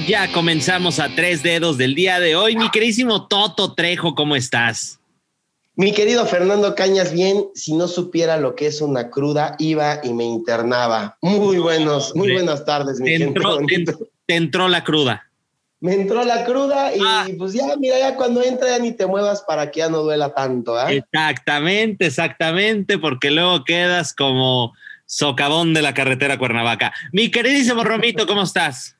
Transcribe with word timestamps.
Y 0.00 0.06
ya 0.06 0.32
comenzamos 0.32 0.98
a 0.98 1.14
tres 1.14 1.42
dedos 1.42 1.76
del 1.76 1.94
día 1.94 2.20
de 2.20 2.34
hoy. 2.34 2.56
Mi 2.56 2.70
queridísimo 2.70 3.26
Toto 3.28 3.74
Trejo, 3.74 4.14
¿cómo 4.14 4.34
estás? 4.34 4.98
Mi 5.74 5.92
querido 5.92 6.24
Fernando 6.24 6.74
Cañas, 6.74 7.12
bien, 7.12 7.44
si 7.54 7.74
no 7.74 7.86
supiera 7.86 8.38
lo 8.38 8.54
que 8.54 8.66
es 8.66 8.80
una 8.80 9.10
cruda, 9.10 9.56
iba 9.58 10.00
y 10.02 10.14
me 10.14 10.24
internaba. 10.24 11.18
Muy 11.20 11.58
buenos, 11.58 12.16
muy 12.16 12.32
buenas 12.32 12.64
tardes, 12.64 12.98
mi 12.98 13.16
te 13.16 13.24
entró, 13.24 13.58
gente. 13.66 13.94
Te, 14.24 14.36
entró 14.36 14.68
la 14.68 14.84
cruda. 14.84 15.28
Me 15.80 15.94
entró 15.94 16.24
la 16.24 16.44
cruda 16.44 16.96
y 16.96 17.00
ah. 17.04 17.26
pues 17.36 17.52
ya, 17.52 17.76
mira, 17.78 17.98
ya 17.98 18.16
cuando 18.16 18.42
entra 18.42 18.68
ya 18.70 18.78
ni 18.78 18.92
te 18.92 19.06
muevas 19.06 19.42
para 19.42 19.70
que 19.70 19.80
ya 19.80 19.90
no 19.90 19.98
duela 19.98 20.32
tanto. 20.32 20.80
¿eh? 20.80 20.96
Exactamente, 20.96 22.06
exactamente, 22.06 22.96
porque 22.96 23.30
luego 23.30 23.64
quedas 23.64 24.14
como 24.14 24.72
socavón 25.04 25.74
de 25.74 25.82
la 25.82 25.92
carretera 25.92 26.38
Cuernavaca. 26.38 26.94
Mi 27.12 27.30
queridísimo 27.30 27.84
Romito, 27.84 28.26
¿cómo 28.26 28.42
estás? 28.42 28.96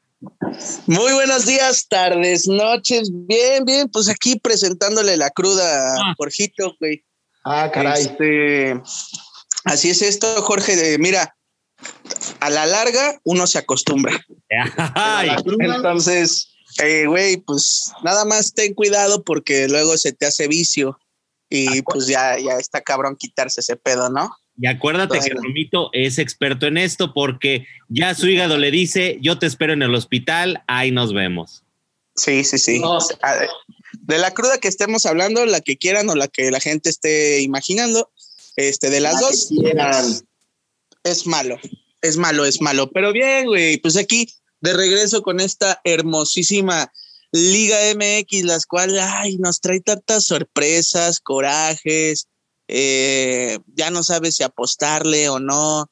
Muy 0.86 1.12
buenos 1.12 1.46
días, 1.46 1.86
tardes, 1.88 2.46
noches. 2.46 3.10
Bien, 3.12 3.64
bien, 3.64 3.88
pues 3.88 4.08
aquí 4.08 4.38
presentándole 4.38 5.16
la 5.16 5.30
cruda 5.30 5.94
a 5.94 5.96
ah. 5.96 6.14
Jorgito, 6.16 6.76
güey. 6.78 7.04
Ah, 7.44 7.70
caray. 7.72 8.02
Este, 8.02 8.80
así 9.64 9.90
es 9.90 10.02
esto, 10.02 10.26
Jorge. 10.42 10.98
mira, 10.98 11.34
a 12.40 12.50
la 12.50 12.66
larga 12.66 13.18
uno 13.24 13.46
se 13.46 13.58
acostumbra. 13.58 14.12
Entonces, 15.60 16.50
eh, 16.82 17.06
güey, 17.06 17.38
pues 17.38 17.92
nada 18.02 18.24
más 18.24 18.52
ten 18.52 18.74
cuidado 18.74 19.24
porque 19.24 19.68
luego 19.68 19.96
se 19.96 20.12
te 20.12 20.26
hace 20.26 20.48
vicio 20.48 20.98
y 21.48 21.82
pues 21.82 22.06
ya, 22.06 22.38
ya 22.38 22.58
está 22.58 22.80
cabrón 22.80 23.16
quitarse 23.16 23.60
ese 23.60 23.76
pedo, 23.76 24.10
¿no? 24.10 24.30
Y 24.60 24.66
acuérdate 24.66 25.20
que 25.20 25.30
Romito 25.30 25.88
es 25.94 26.18
experto 26.18 26.66
en 26.66 26.76
esto 26.76 27.14
porque 27.14 27.66
ya 27.88 28.14
su 28.14 28.28
hígado 28.28 28.58
le 28.58 28.70
dice, 28.70 29.16
yo 29.22 29.38
te 29.38 29.46
espero 29.46 29.72
en 29.72 29.80
el 29.80 29.94
hospital, 29.94 30.62
ahí 30.66 30.90
nos 30.90 31.14
vemos. 31.14 31.64
Sí, 32.14 32.44
sí, 32.44 32.58
sí. 32.58 32.82
De 34.00 34.18
la 34.18 34.32
cruda 34.32 34.58
que 34.58 34.68
estemos 34.68 35.06
hablando, 35.06 35.46
la 35.46 35.62
que 35.62 35.78
quieran 35.78 36.10
o 36.10 36.14
la 36.14 36.28
que 36.28 36.50
la 36.50 36.60
gente 36.60 36.90
esté 36.90 37.40
imaginando, 37.40 38.10
este, 38.56 38.90
de 38.90 39.00
las 39.00 39.18
dos, 39.18 39.50
es 41.04 41.26
malo, 41.26 41.58
es 42.02 42.18
malo, 42.18 42.44
es 42.44 42.60
malo. 42.60 42.90
Pero 42.90 43.14
bien, 43.14 43.46
güey, 43.46 43.78
pues 43.78 43.96
aquí 43.96 44.28
de 44.60 44.74
regreso 44.74 45.22
con 45.22 45.40
esta 45.40 45.80
hermosísima 45.84 46.92
Liga 47.32 47.78
MX, 47.94 48.42
las 48.42 48.66
cuales, 48.66 49.00
ay, 49.00 49.38
nos 49.38 49.60
trae 49.60 49.80
tantas 49.80 50.24
sorpresas, 50.24 51.20
corajes, 51.20 52.28
eh, 52.72 53.58
ya 53.74 53.90
no 53.90 54.02
sabes 54.02 54.36
si 54.36 54.42
apostarle 54.42 55.28
o 55.28 55.40
no. 55.40 55.90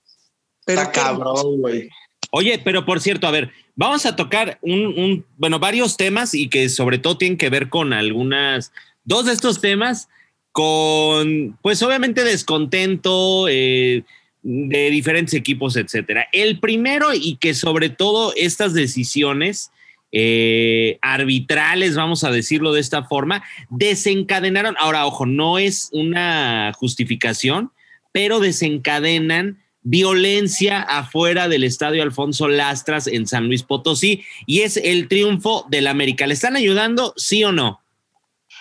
Pero 0.65 0.91
cabrón, 0.93 1.61
güey. 1.61 1.89
Oye, 2.31 2.61
pero 2.63 2.85
por 2.85 3.01
cierto, 3.01 3.27
a 3.27 3.31
ver, 3.31 3.51
vamos 3.75 4.05
a 4.07 4.15
tocar 4.15 4.59
un, 4.61 5.25
bueno, 5.37 5.59
varios 5.59 5.97
temas 5.97 6.35
y 6.35 6.49
que 6.49 6.69
sobre 6.69 6.99
todo 6.99 7.17
tienen 7.17 7.39
que 7.39 7.49
ver 7.49 7.69
con 7.69 7.93
algunas, 7.93 8.73
dos 9.05 9.27
de 9.27 9.33
estos 9.33 9.61
temas 9.61 10.09
con, 10.53 11.59
pues 11.63 11.83
obviamente 11.83 12.25
descontento 12.25 13.49
eh, 13.49 14.05
de 14.43 14.91
diferentes 14.91 15.35
equipos, 15.35 15.77
etcétera. 15.77 16.27
El 16.33 16.61
primero 16.61 17.15
y 17.15 17.37
que 17.37 17.55
sobre 17.55 17.89
todo 17.89 18.33
estas 18.37 18.75
decisiones 18.75 19.71
eh, 20.13 20.99
arbitrales, 21.03 21.97
vamos 21.97 22.25
a 22.25 22.31
decirlo 22.31 22.73
de 22.73 22.81
esta 22.81 23.05
forma, 23.05 23.43
desencadenaron, 23.71 24.75
ahora 24.79 25.07
ojo, 25.07 25.27
no 25.27 25.59
es 25.59 25.91
una 25.93 26.73
justificación, 26.75 27.73
pero 28.13 28.41
desencadenan 28.41 29.63
violencia 29.83 30.83
afuera 30.83 31.49
del 31.49 31.65
estadio 31.65 32.03
Alfonso 32.03 32.49
Lastras 32.49 33.07
en 33.07 33.27
San 33.27 33.47
Luis 33.47 33.63
Potosí 33.63 34.23
y 34.47 34.61
es 34.61 34.77
el 34.77 35.09
triunfo 35.09 35.67
del 35.71 35.87
América. 35.87 36.27
¿Le 36.27 36.35
están 36.35 36.57
ayudando, 36.57 37.15
sí 37.17 37.45
o 37.45 37.53
no? 37.53 37.81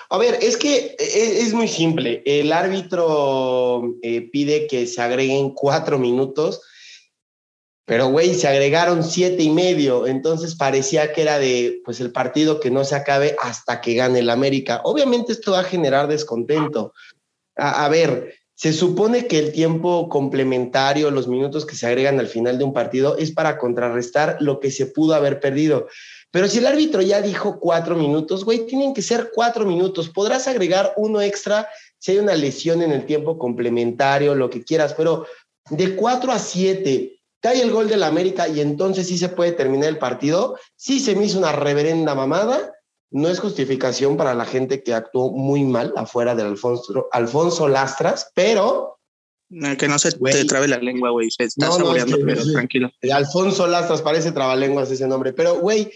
A 0.10 0.18
ver, 0.18 0.38
es 0.42 0.56
que 0.56 0.96
e, 0.98 1.42
es, 1.42 1.54
muy 1.54 1.68
simple. 1.68 2.22
El 2.26 2.54
árbitro 2.54 3.96
eh, 4.02 4.22
pide 4.32 4.68
que 4.68 4.88
se 4.88 5.02
agreguen 5.02 5.50
cuatro 5.50 6.00
minutos 6.00 6.62
pero, 7.88 8.10
güey, 8.10 8.36
se 8.36 8.50
agregaron 8.50 9.02
siete 9.02 9.44
y 9.44 9.50
medio, 9.50 10.08
entonces 10.08 10.56
parecía 10.56 11.14
que 11.14 11.22
era 11.22 11.40
de, 11.40 11.82
pues, 11.86 12.02
el 12.02 12.12
partido 12.12 12.60
que 12.60 12.70
no 12.70 12.84
se 12.84 12.96
acabe 12.96 13.38
hasta 13.42 13.80
que 13.80 13.94
gane 13.94 14.20
el 14.20 14.30
América. 14.30 14.82
Obviamente 14.84 15.32
esto 15.32 15.54
va 15.54 15.62
a 15.62 15.64
generar 15.64 16.10
descontento. 16.10 16.94
A, 17.56 17.88
ver, 17.88 18.36
se 18.56 18.74
supone 18.74 19.28
que 19.28 19.40
el 19.40 19.54
tiempo 19.54 20.10
complementario, 20.10 21.12
los 21.12 21.30
minutos 21.30 21.66
que 21.66 21.76
se 21.76 21.88
agregan 21.88 22.20
al 22.20 22.28
final 22.28 22.58
de 22.58 22.66
un 22.66 22.74
partido, 22.74 23.18
es 23.18 23.32
para 23.32 23.58
contrarrestar 23.58 24.36
lo 24.42 24.60
que 24.60 24.70
se 24.70 24.88
pudo 24.88 25.16
haber 25.16 25.40
perdido. 25.40 25.88
Pero 26.30 26.50
si 26.50 26.58
el 26.58 26.68
árbitro 26.68 27.02
ya 27.02 27.22
dijo 27.22 27.58
cuatro 27.58 27.96
minutos, 27.96 28.44
güey, 28.44 28.68
tienen 28.68 28.94
que 28.94 29.02
ser 29.02 29.32
cuatro 29.34 29.66
minutos. 29.66 30.10
Podrás 30.10 30.50
agregar 30.50 30.92
uno 30.98 31.22
extra 31.22 31.70
si 32.00 32.12
hay 32.12 32.18
una 32.18 32.36
lesión 32.36 32.82
en 32.82 32.92
el 32.92 33.06
tiempo 33.06 33.38
complementario, 33.38 34.36
lo 34.36 34.50
que 34.50 34.66
quieras, 34.66 34.94
pero 34.94 35.26
de 35.70 35.96
cuatro 35.96 36.34
a 36.34 36.40
siete 36.40 37.17
cae 37.42 37.62
el 37.62 37.72
gol 37.72 37.88
del 37.88 38.04
América 38.04 38.48
y 38.48 38.62
entonces 38.62 39.08
sí 39.08 39.18
se 39.18 39.30
puede 39.30 39.52
terminar 39.52 39.90
el 39.90 39.98
partido, 39.98 40.58
sí 40.76 41.00
se 41.00 41.16
me 41.16 41.26
hizo 41.26 41.38
una 41.38 41.52
reverenda 41.52 42.16
mamada, 42.16 42.74
no 43.12 43.30
es 43.30 43.40
justificación 43.40 44.18
para 44.18 44.34
la 44.34 44.46
gente 44.46 44.84
que 44.84 44.94
actuó 44.94 45.32
muy 45.32 45.64
mal 45.64 45.94
afuera 45.96 46.36
del 46.36 46.48
Alfonso, 46.48 47.08
Alfonso 47.12 47.68
Lastras, 47.68 48.32
pero... 48.36 49.00
que 49.78 49.88
no 49.88 49.98
se 50.00 50.12
te 50.12 50.46
trabe 50.46 50.68
la 50.68 50.80
lengua, 50.80 51.12
güey, 51.12 51.30
se 51.32 51.44
está 51.44 51.72
saboreando, 51.72 52.18
pero 52.26 52.44
tranquilo. 52.52 52.90
Alfonso 53.12 53.68
Lastras 53.68 54.02
parece 54.02 54.32
trabalenguas 54.32 54.92
ese 54.92 55.08
nombre, 55.08 55.32
pero 55.32 55.60
güey, 55.60 55.92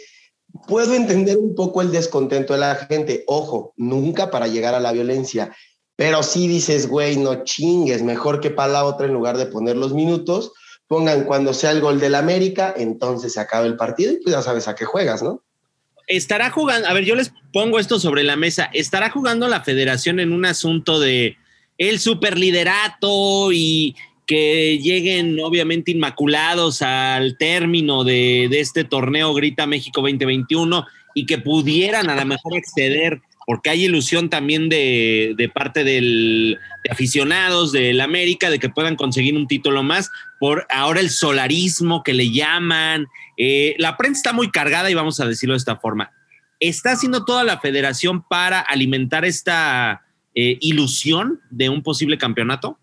puedo 0.68 0.94
entender 0.94 1.38
un 1.38 1.56
poco 1.56 1.82
el 1.82 1.92
descontento 1.92 2.54
de 2.54 2.60
la 2.60 2.76
gente, 2.76 3.24
ojo, 3.28 3.74
nunca 3.78 4.32
para 4.32 4.48
llegar 4.48 4.74
a 4.74 4.80
la 4.80 4.92
violencia, 4.92 5.56
pero 5.96 6.24
sí 6.24 6.48
dices, 6.48 6.88
güey, 6.88 7.18
no 7.18 7.44
chingues, 7.44 8.04
mejor 8.04 8.40
que 8.40 8.52
para 8.52 8.74
la 8.74 8.86
otra 8.86 9.08
en 9.08 9.14
lugar 9.14 9.38
de 9.38 9.48
poner 9.48 9.76
los 9.76 9.94
minutos, 9.94 10.54
pongan 10.92 11.24
cuando 11.24 11.54
sea 11.54 11.72
el 11.72 11.80
gol 11.80 12.02
del 12.02 12.16
América, 12.16 12.74
entonces 12.76 13.32
se 13.32 13.40
acaba 13.40 13.66
el 13.66 13.78
partido 13.78 14.12
y 14.12 14.18
pues 14.18 14.36
ya 14.36 14.42
sabes 14.42 14.68
a 14.68 14.76
qué 14.76 14.84
juegas, 14.84 15.24
¿no? 15.24 15.42
Estará 16.06 16.50
jugando, 16.50 16.86
a 16.86 16.92
ver, 16.92 17.06
yo 17.06 17.16
les 17.16 17.32
pongo 17.54 17.80
esto 17.80 17.98
sobre 17.98 18.26
la 18.26 18.36
mesa, 18.36 18.70
estará 18.74 19.10
jugando 19.10 19.48
la 19.48 19.62
federación 19.62 20.20
en 20.20 20.34
un 20.34 20.46
asunto 20.46 21.00
de 21.00 21.38
el 21.78 22.02
superliderato 22.02 23.54
y 23.54 23.96
que 24.28 24.80
lleguen 24.80 25.40
obviamente 25.40 25.92
inmaculados 25.92 26.82
al 26.82 27.38
término 27.38 28.04
de, 28.04 28.50
de 28.52 28.60
este 28.60 28.84
torneo 28.84 29.34
Grita 29.34 29.68
México 29.68 30.02
2021 30.02 30.86
y 31.16 31.26
que 31.26 31.38
pudieran 31.38 32.10
a 32.10 32.16
lo 32.18 32.26
mejor 32.26 32.58
exceder 32.58 33.22
porque 33.46 33.70
hay 33.70 33.86
ilusión 33.86 34.30
también 34.30 34.70
de, 34.70 35.52
parte 35.54 35.84
del, 35.84 36.58
de 36.81 36.81
aficionados 36.92 37.72
del 37.72 38.02
América 38.02 38.50
de 38.50 38.60
que 38.60 38.68
puedan 38.70 38.98
conseguir 38.98 39.38
un 39.38 39.48
título 39.48 39.82
más 39.82 40.12
por 40.40 40.68
ahora 40.70 41.00
el 41.00 41.10
solarismo 41.10 42.04
que 42.04 42.14
le 42.14 42.32
llaman. 42.32 43.08
Eh, 43.38 43.76
la 43.78 43.96
prensa 43.96 44.20
está 44.20 44.34
muy 44.34 44.52
cargada 44.52 44.92
y 44.92 44.94
vamos 44.94 45.20
a 45.22 45.26
decirlo 45.26 45.54
de 45.54 45.60
esta 45.60 45.78
forma. 45.78 46.12
¿Está 46.60 46.92
haciendo 46.92 47.24
toda 47.24 47.46
la 47.46 47.60
federación 47.60 48.28
para 48.28 48.60
alimentar 48.60 49.24
esta 49.24 50.02
eh, 50.36 50.58
ilusión 50.60 51.40
de 51.50 51.70
un 51.70 51.82
posible 51.82 52.18
campeonato? 52.18 52.78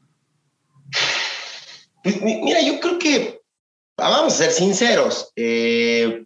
Mira, 2.03 2.63
yo 2.63 2.81
creo 2.81 2.99
que, 2.99 3.43
vamos 3.97 4.33
a 4.33 4.37
ser 4.37 4.53
sinceros, 4.53 5.33
eh, 5.37 6.25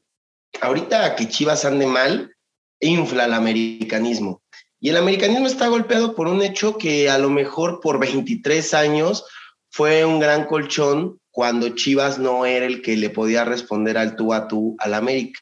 ahorita 0.60 1.16
que 1.16 1.28
Chivas 1.28 1.64
ande 1.64 1.86
mal, 1.86 2.32
infla 2.78 3.24
el 3.24 3.34
americanismo. 3.34 4.41
Y 4.82 4.88
el 4.88 4.96
americanismo 4.96 5.46
está 5.46 5.68
golpeado 5.68 6.16
por 6.16 6.26
un 6.26 6.42
hecho 6.42 6.76
que 6.76 7.08
a 7.08 7.16
lo 7.16 7.30
mejor 7.30 7.78
por 7.80 8.00
23 8.00 8.74
años 8.74 9.24
fue 9.70 10.04
un 10.04 10.18
gran 10.18 10.44
colchón 10.46 11.20
cuando 11.30 11.68
Chivas 11.68 12.18
no 12.18 12.44
era 12.46 12.66
el 12.66 12.82
que 12.82 12.96
le 12.96 13.08
podía 13.08 13.44
responder 13.44 13.96
al 13.96 14.16
tú 14.16 14.34
a 14.34 14.48
tú 14.48 14.74
al 14.80 14.94
América. 14.94 15.38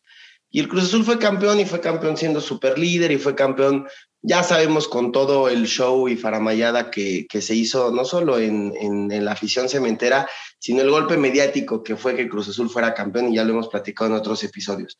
Y 0.50 0.60
el 0.60 0.68
Cruz 0.68 0.84
Azul 0.84 1.04
fue 1.04 1.18
campeón 1.18 1.58
y 1.58 1.64
fue 1.64 1.80
campeón 1.80 2.18
siendo 2.18 2.42
super 2.42 2.78
líder 2.78 3.12
y 3.12 3.16
fue 3.16 3.34
campeón, 3.34 3.88
ya 4.20 4.42
sabemos, 4.42 4.88
con 4.88 5.10
todo 5.10 5.48
el 5.48 5.66
show 5.66 6.06
y 6.06 6.18
faramayada 6.18 6.90
que, 6.90 7.26
que 7.26 7.40
se 7.40 7.54
hizo, 7.54 7.90
no 7.92 8.04
solo 8.04 8.38
en, 8.38 8.74
en, 8.78 9.10
en, 9.10 9.24
la 9.24 9.32
afición 9.32 9.70
cementera, 9.70 10.28
sino 10.58 10.82
el 10.82 10.90
golpe 10.90 11.16
mediático 11.16 11.82
que 11.82 11.96
fue 11.96 12.14
que 12.14 12.28
Cruz 12.28 12.50
Azul 12.50 12.68
fuera 12.68 12.92
campeón 12.92 13.32
y 13.32 13.36
ya 13.36 13.44
lo 13.44 13.52
hemos 13.54 13.68
platicado 13.68 14.10
en 14.10 14.16
otros 14.16 14.44
episodios. 14.44 14.98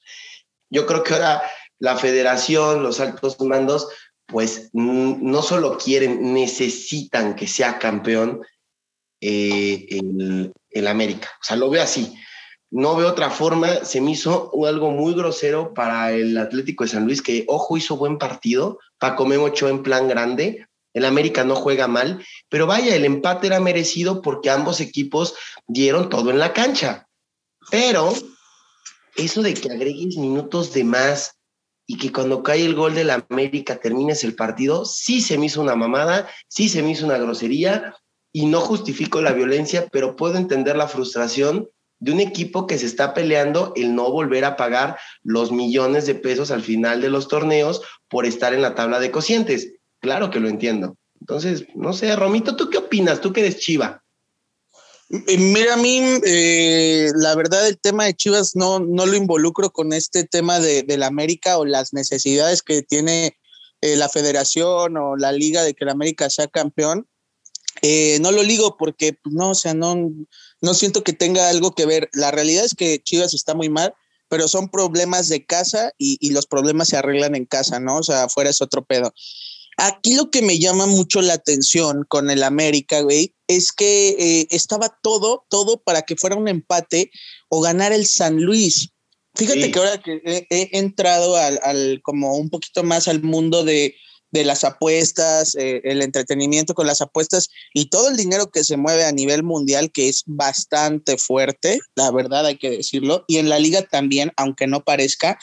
Yo 0.71 0.87
creo 0.87 1.03
que 1.03 1.13
ahora 1.13 1.43
la 1.79 1.97
federación, 1.97 2.83
los 2.83 3.01
altos 3.01 3.41
mandos, 3.41 3.89
pues 4.31 4.71
no 4.73 5.43
solo 5.43 5.77
quieren, 5.77 6.33
necesitan 6.33 7.35
que 7.35 7.47
sea 7.47 7.79
campeón 7.79 8.43
eh, 9.21 9.87
el, 10.71 10.87
América. 10.87 11.29
O 11.41 11.45
sea, 11.45 11.57
lo 11.57 11.69
veo 11.69 11.83
así. 11.83 12.15
No 12.71 12.97
veo 12.97 13.09
otra 13.09 13.31
forma. 13.31 13.85
Se 13.85 14.01
me 14.01 14.13
hizo 14.13 14.53
algo 14.67 14.91
muy 14.91 15.15
grosero 15.15 15.75
para 15.75 16.13
el 16.13 16.39
Atlético 16.39 16.85
de 16.85 16.91
San 16.91 17.05
Luis, 17.05 17.21
que, 17.21 17.45
ojo, 17.49 17.77
hizo 17.77 17.97
buen 17.97 18.19
partido. 18.19 18.79
Paco 18.99 19.27
Memo 19.27 19.49
echó 19.49 19.69
en 19.69 19.83
plan 19.83 20.09
grande. 20.09 20.67
El 20.93 21.05
América 21.05 21.45
no 21.45 21.55
juega 21.55 21.87
mal, 21.87 22.25
pero 22.49 22.67
vaya, 22.67 22.97
el 22.97 23.05
empate 23.05 23.47
era 23.47 23.61
merecido 23.61 24.23
porque 24.23 24.51
ambos 24.51 24.81
equipos 24.81 25.35
dieron 25.69 26.09
todo 26.09 26.31
en 26.31 26.41
la 26.41 26.53
cancha. 26.53 27.07
Pero 27.71 28.13
eso 29.15 29.43
de 29.43 29.55
que 29.55 29.71
agregues 29.71 30.17
minutos 30.17 30.73
de 30.73 30.83
más 30.83 31.40
y 31.91 31.97
que 31.97 32.13
cuando 32.13 32.45
cae 32.45 32.65
el 32.65 32.77
gol 32.77 32.95
de 32.95 33.03
la 33.03 33.27
América 33.29 33.81
termines 33.81 34.23
el 34.23 34.37
partido, 34.37 34.85
sí 34.85 35.21
se 35.21 35.37
me 35.37 35.47
hizo 35.47 35.61
una 35.61 35.75
mamada, 35.75 36.29
sí 36.47 36.69
se 36.69 36.85
me 36.85 36.93
hizo 36.93 37.05
una 37.05 37.19
grosería 37.19 37.97
y 38.33 38.47
no 38.47 38.61
justifico 38.61 39.21
la 39.21 39.33
violencia, 39.33 39.89
pero 39.91 40.15
puedo 40.15 40.37
entender 40.37 40.77
la 40.77 40.87
frustración 40.87 41.69
de 41.99 42.13
un 42.13 42.21
equipo 42.21 42.69
que 42.69 42.79
se 42.79 42.87
está 42.87 43.13
peleando 43.13 43.73
el 43.75 43.97
no 43.97 44.09
volver 44.13 44.45
a 44.45 44.57
pagar 44.57 44.99
los 45.25 45.51
millones 45.51 46.07
de 46.07 46.15
pesos 46.15 46.53
al 46.53 46.63
final 46.63 47.01
de 47.01 47.11
los 47.11 47.27
torneos 47.27 47.83
por 48.09 48.25
estar 48.25 48.55
en 48.55 48.63
la 48.63 48.77
tabla 48.77 49.01
de 49.01 49.11
cocientes. 49.11 49.73
Claro 50.01 50.31
que 50.31 50.39
lo 50.39 50.49
entiendo. 50.49 50.97
Entonces, 51.19 51.67
no 51.75 51.93
sé, 51.93 52.15
Romito, 52.15 52.55
¿tú 52.55 52.71
qué 52.71 52.79
opinas? 52.79 53.21
Tú 53.21 53.33
que 53.33 53.41
eres 53.41 53.59
chiva. 53.59 54.05
Eh, 55.11 55.39
mira, 55.39 55.75
a 55.75 55.77
mí, 55.77 56.01
eh, 56.25 57.11
la 57.17 57.35
verdad, 57.35 57.67
el 57.67 57.81
tema 57.81 58.05
de 58.05 58.15
Chivas 58.15 58.55
no, 58.55 58.79
no 58.79 59.07
lo 59.07 59.17
involucro 59.17 59.71
con 59.71 59.93
este 59.93 60.23
tema 60.25 60.61
de, 60.61 60.85
la 60.97 61.09
América 61.09 61.59
o 61.59 61.65
las 61.65 61.93
necesidades 61.93 62.63
que 62.63 62.83
tiene 62.83 63.37
eh, 63.81 63.97
la 63.97 64.09
federación 64.09 64.97
o 64.97 65.17
la 65.17 65.33
liga 65.33 65.65
de 65.65 65.75
que 65.75 65.85
la 65.85 65.93
América 65.93 66.31
sea 66.31 66.47
campeón. 66.47 67.09
no 68.21 68.31
lo 68.31 68.43
ligo 68.45 68.77
porque, 68.77 69.15
pues, 69.15 69.35
no, 69.35 69.51
o 69.51 69.55
sea, 69.57 69.75
no, 69.75 69.97
no 70.61 70.75
siento 70.75 71.03
que 71.03 71.13
tenga 71.13 71.49
algo 71.49 71.75
que 71.75 71.87
ver. 71.87 72.09
La 72.13 72.31
realidad 72.31 72.65
es 72.65 72.75
que 72.75 73.03
Chivas 73.03 73.35
está 73.35 73.55
muy 73.55 73.69
mal, 73.69 73.95
pero 74.29 74.47
son 74.47 74.69
problemas 74.69 75.29
de 75.29 75.45
casa 75.45 75.93
y, 75.99 76.19
y 76.21 76.31
los 76.31 76.47
problemas 76.47 76.89
se 76.89 76.97
arreglan 76.97 77.35
en 77.35 77.47
casa, 77.47 77.81
¿no? 77.81 77.97
O 77.97 78.03
sea, 78.05 78.25
afuera 78.25 78.51
es 78.51 78.63
otro 78.63 78.85
pedo. 78.85 79.13
Aquí 79.83 80.15
lo 80.15 80.31
que 80.31 80.43
me 80.43 80.59
llama 80.59 80.85
mucho 80.85 81.23
la 81.23 81.33
atención 81.33 82.05
con 82.07 82.29
el 82.31 82.43
América, 82.43 83.01
güey, 83.01 83.35
es 83.49 83.73
que 83.73 84.11
eh, 84.11 84.47
estaba 84.51 84.95
todo, 85.03 85.47
todo 85.49 85.83
para 85.83 86.03
que 86.03 86.17
fuera 86.17 86.37
un 86.37 86.49
empate 86.49 87.11
o 87.49 87.63
ganar 87.63 87.91
el 87.91 88.05
San 88.05 88.43
Luis. 88.43 88.91
Fíjate 89.35 89.71
que 89.71 89.79
ahora 89.79 90.03
que 90.03 90.21
he, 90.51 90.79
entrado 90.79 91.35
al, 91.35 92.03
como 92.03 92.37
un 92.37 92.51
poquito 92.51 92.83
más 92.83 93.09
al 93.09 93.23
mundo 93.23 93.65
de, 93.65 93.95
las 94.33 94.65
apuestas, 94.65 95.55
eh, 95.55 95.81
el 95.85 96.03
entretenimiento 96.03 96.75
con 96.75 96.87
las 96.87 97.01
apuestas 97.01 97.49
y 97.73 97.87
todo 97.87 98.11
el 98.11 98.19
dinero 98.19 98.51
que 98.51 98.65
se 98.65 98.77
mueve 98.77 99.07
a 99.07 99.13
nivel 99.13 99.43
mundial, 99.45 99.91
que 99.93 100.11
es 100.11 100.25
bastante 100.27 101.17
fuerte, 101.17 101.79
la 101.95 102.11
verdad 102.11 102.45
hay 102.45 102.59
que 102.59 102.71
decirlo, 102.71 103.25
y 103.29 103.39
en 103.39 103.49
la 103.49 103.59
liga 103.59 103.81
también, 103.81 104.31
aunque 104.37 104.67
no 104.67 104.85
parezca, 104.85 105.39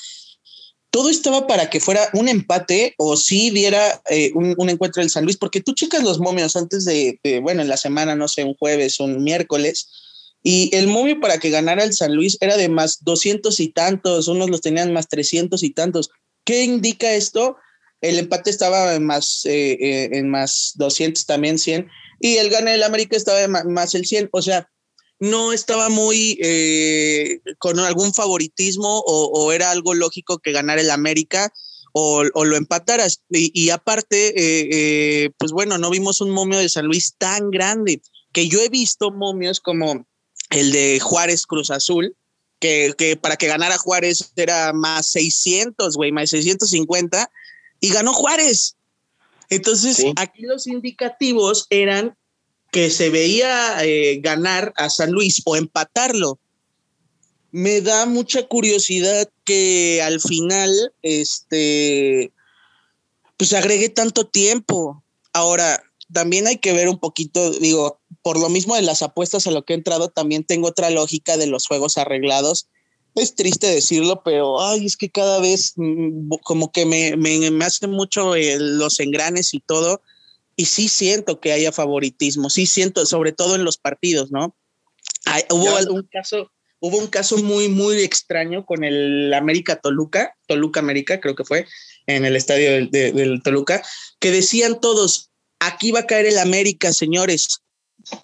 todo 0.97 1.11
estaba 1.11 1.45
para 1.45 1.69
que 1.69 1.79
fuera 1.79 2.09
un 2.13 2.27
empate 2.27 2.95
o 2.97 3.15
si 3.17 3.51
diera 3.51 4.01
eh, 4.09 4.31
un, 4.33 4.67
encuentro 4.67 4.99
del 4.99 5.11
San 5.11 5.25
Luis, 5.25 5.37
porque 5.37 5.61
tú 5.61 5.75
checas 5.75 6.01
los 6.01 6.17
momios 6.17 6.55
antes 6.55 6.85
de, 6.85 7.19
bueno, 7.43 7.61
en 7.61 7.67
la 7.67 7.77
semana, 7.77 8.15
no 8.15 8.27
sé, 8.27 8.43
un 8.43 8.55
jueves, 8.55 8.99
un 8.99 9.23
miércoles, 9.23 9.91
y 10.41 10.75
el 10.75 10.87
momio 10.87 11.19
para 11.19 11.37
que 11.37 11.51
ganara 11.51 11.83
el 11.83 11.93
San 11.93 12.15
Luis 12.15 12.39
era 12.41 12.57
de 12.57 12.67
más 12.67 13.03
200 13.03 13.59
y 13.59 13.67
tantos, 13.67 14.27
unos 14.27 14.49
los 14.49 14.61
tenían 14.61 14.91
más 14.91 15.07
300 15.07 15.61
y 15.61 15.69
tantos. 15.69 16.09
¿Qué 16.43 16.63
indica 16.63 17.13
esto? 17.13 17.57
El 18.01 18.17
empate 18.17 18.49
estaba 18.49 18.95
en 18.95 19.05
más, 19.05 19.45
eh, 19.45 19.77
eh, 19.79 20.09
en 20.13 20.31
más 20.31 20.71
200 20.77 21.27
también, 21.27 21.59
100, 21.59 21.87
y 22.21 22.37
el 22.37 22.49
gane 22.49 22.71
del 22.71 22.81
América 22.81 23.15
estaba 23.15 23.47
más 23.65 23.93
el 23.93 24.07
100, 24.07 24.29
o 24.31 24.41
sea, 24.41 24.67
no 25.19 25.53
estaba 25.53 25.89
muy 25.89 26.37
eh, 26.41 27.41
con 27.57 27.79
algún 27.79 28.13
favoritismo 28.13 29.03
o, 29.05 29.51
era 29.51 29.71
algo 29.71 29.93
lógico 29.93 30.39
que 30.39 30.51
ganara 30.51 30.81
el 30.81 30.91
América 30.91 31.51
o, 31.93 32.23
lo 32.23 32.55
empataras. 32.55 33.23
Y, 33.29 33.69
aparte, 33.71 34.27
eh, 34.27 34.69
eh, 34.71 35.29
pues 35.39 35.51
bueno, 35.51 35.77
no 35.79 35.89
vimos 35.89 36.21
un 36.21 36.29
momio 36.29 36.59
de 36.59 36.69
San 36.69 36.85
Luis 36.85 37.15
tan 37.17 37.49
grande, 37.49 38.01
que 38.31 38.47
yo 38.47 38.59
he 38.61 38.69
visto 38.69 39.09
momios 39.09 39.59
como 39.59 40.05
el 40.51 40.71
de 40.71 40.99
Juárez 40.99 41.47
Cruz 41.47 41.71
Azul, 41.71 42.15
que, 42.59 43.17
para 43.19 43.35
que 43.35 43.47
ganara 43.47 43.77
Juárez 43.77 44.31
era 44.35 44.73
más 44.73 45.07
600, 45.07 45.95
güey, 45.95 46.11
más 46.11 46.29
650, 46.29 47.31
y 47.79 47.89
ganó 47.89 48.13
Juárez. 48.13 48.75
Entonces, 49.49 50.05
aquí 50.17 50.43
los 50.43 50.67
indicativos 50.67 51.65
eran 51.69 52.15
que 52.71 52.89
se 52.89 53.09
veía 53.09 53.83
eh, 53.83 54.19
ganar 54.21 54.73
a 54.77 54.89
San 54.89 55.11
Luis 55.11 55.41
o 55.45 55.55
empatarlo. 55.55 56.39
Me 57.51 57.81
da 57.81 58.05
mucha 58.05 58.47
curiosidad 58.47 59.29
que 59.45 60.01
al 60.03 60.19
final, 60.19 60.93
este, 61.01 62.31
pues 63.37 63.53
agregue 63.53 63.89
tanto 63.89 64.27
tiempo. 64.27 65.03
Ahora, 65.33 65.81
también 66.11 66.47
hay 66.47 66.57
que 66.57 66.73
ver 66.73 66.89
un 66.89 66.99
poquito, 66.99 67.51
digo, 67.51 67.99
por 68.21 68.39
lo 68.39 68.49
mismo 68.49 68.75
de 68.75 68.81
las 68.81 69.01
apuestas 69.01 69.47
a 69.47 69.51
lo 69.51 69.63
que 69.63 69.73
he 69.73 69.77
entrado, 69.77 70.09
también 70.09 70.43
tengo 70.43 70.67
otra 70.67 70.89
lógica 70.89 71.37
de 71.37 71.47
los 71.47 71.67
juegos 71.67 71.97
arreglados. 71.97 72.67
Es 73.15 73.33
triste 73.33 73.67
decirlo, 73.67 74.21
pero 74.23 74.61
ay, 74.61 74.85
es 74.85 74.97
que 74.97 75.09
cada 75.09 75.39
vez 75.39 75.73
mm, 75.77 76.29
como 76.43 76.71
que 76.71 76.85
me, 76.85 77.15
me, 77.15 77.49
me 77.49 77.65
hacen 77.65 77.91
mucho 77.91 78.35
eh, 78.35 78.57
los 78.59 78.99
engranes 78.99 79.53
y 79.53 79.59
todo 79.61 80.01
y 80.57 80.65
sí 80.65 80.89
siento 80.89 81.39
que 81.39 81.53
haya 81.53 81.71
favoritismo, 81.71 82.49
sí 82.49 82.65
siento, 82.65 83.05
sobre 83.05 83.31
todo 83.31 83.55
en 83.55 83.63
los 83.63 83.77
partidos, 83.77 84.31
¿no? 84.31 84.57
hubo 85.51 85.93
un 85.93 86.03
caso, 86.03 86.51
hubo 86.79 86.97
un 86.97 87.07
caso 87.07 87.37
muy, 87.37 87.69
muy 87.69 88.01
extraño 88.01 88.65
con 88.65 88.83
el 88.83 89.33
América 89.33 89.77
Toluca, 89.77 90.35
Toluca 90.47 90.79
América, 90.79 91.21
creo 91.21 91.35
que 91.35 91.45
fue, 91.45 91.67
en 92.07 92.25
el 92.25 92.35
estadio 92.35 92.71
del, 92.71 92.89
del 92.89 93.41
Toluca, 93.43 93.83
que 94.19 94.31
decían 94.31 94.81
todos, 94.81 95.29
aquí 95.59 95.91
va 95.91 96.01
a 96.01 96.07
caer 96.07 96.25
el 96.25 96.39
América, 96.39 96.91
señores. 96.91 97.61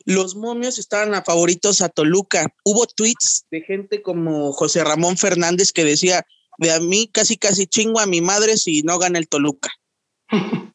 Los 0.05 0.35
momios 0.35 0.79
estaban 0.79 1.13
a 1.13 1.23
favoritos 1.23 1.81
a 1.81 1.89
Toluca. 1.89 2.47
Hubo 2.63 2.87
tweets 2.87 3.45
de 3.51 3.61
gente 3.61 4.01
como 4.01 4.53
José 4.53 4.83
Ramón 4.83 5.17
Fernández 5.17 5.71
que 5.71 5.83
decía, 5.83 6.25
de 6.57 6.71
a 6.71 6.79
mí 6.79 7.09
casi 7.11 7.37
casi 7.37 7.67
chingo 7.67 7.99
a 7.99 8.05
mi 8.05 8.21
madre 8.21 8.57
si 8.57 8.81
no 8.81 8.97
gana 8.97 9.19
el 9.19 9.27
Toluca. 9.27 9.69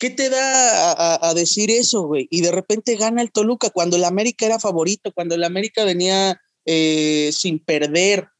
¿Qué 0.00 0.08
te 0.08 0.30
da 0.30 1.28
a, 1.28 1.34
decir 1.34 1.70
eso, 1.70 2.04
güey? 2.04 2.26
Y 2.30 2.40
de 2.40 2.50
repente 2.50 2.96
gana 2.96 3.20
el 3.20 3.30
Toluca 3.30 3.68
cuando 3.68 3.96
el 3.96 4.04
América 4.04 4.46
era 4.46 4.58
favorito, 4.58 5.12
cuando 5.12 5.34
el 5.34 5.44
América 5.44 5.84
venía 5.84 6.40
eh, 6.64 7.28
sin 7.34 7.58
perder. 7.58 8.30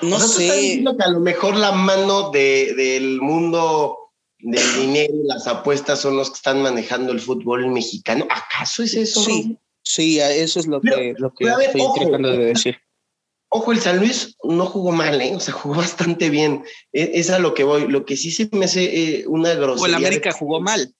No 0.00 0.18
sé. 0.18 0.82
que 0.82 1.04
a 1.04 1.10
lo 1.10 1.20
mejor 1.20 1.54
la 1.54 1.70
mano 1.70 2.30
del 2.30 3.20
mundo 3.20 4.10
del 4.40 4.74
dinero 4.80 5.14
y 5.14 5.28
las 5.28 5.46
apuestas 5.46 6.00
son 6.00 6.16
los 6.16 6.30
que 6.30 6.36
están 6.38 6.60
manejando 6.60 7.12
el 7.12 7.20
fútbol 7.20 7.68
mexicano. 7.68 8.26
¿Acaso 8.28 8.82
es 8.82 8.94
eso? 8.94 9.20
Sí, 9.20 9.56
sí, 9.84 10.18
eso 10.18 10.58
es 10.58 10.66
lo 10.66 10.80
que, 10.80 11.14
lo 11.18 11.32
que 11.32 11.44
estoy 11.44 11.82
tratando 11.94 12.32
de 12.32 12.46
decir. 12.46 12.78
Ojo, 13.54 13.72
el 13.72 13.80
San 13.80 13.98
Luis 13.98 14.38
no 14.42 14.64
jugó 14.64 14.92
mal, 14.92 15.20
¿eh? 15.20 15.36
O 15.36 15.40
sea, 15.40 15.52
jugó 15.52 15.74
bastante 15.86 16.30
bien. 16.30 16.64
E, 16.92 17.12
es, 17.14 17.28
a 17.28 17.38
lo 17.38 17.52
que 17.52 17.64
voy. 17.64 17.86
Lo 17.86 18.06
que 18.06 18.16
sí 18.16 18.30
se 18.30 18.48
me 18.52 18.64
hace 18.64 18.84
eh, 18.84 19.24
una 19.26 19.52
grosería. 19.54 19.82
O 19.82 19.86
el 19.86 19.94
América 19.94 20.32
jugó 20.32 20.60
mal. 20.60 20.94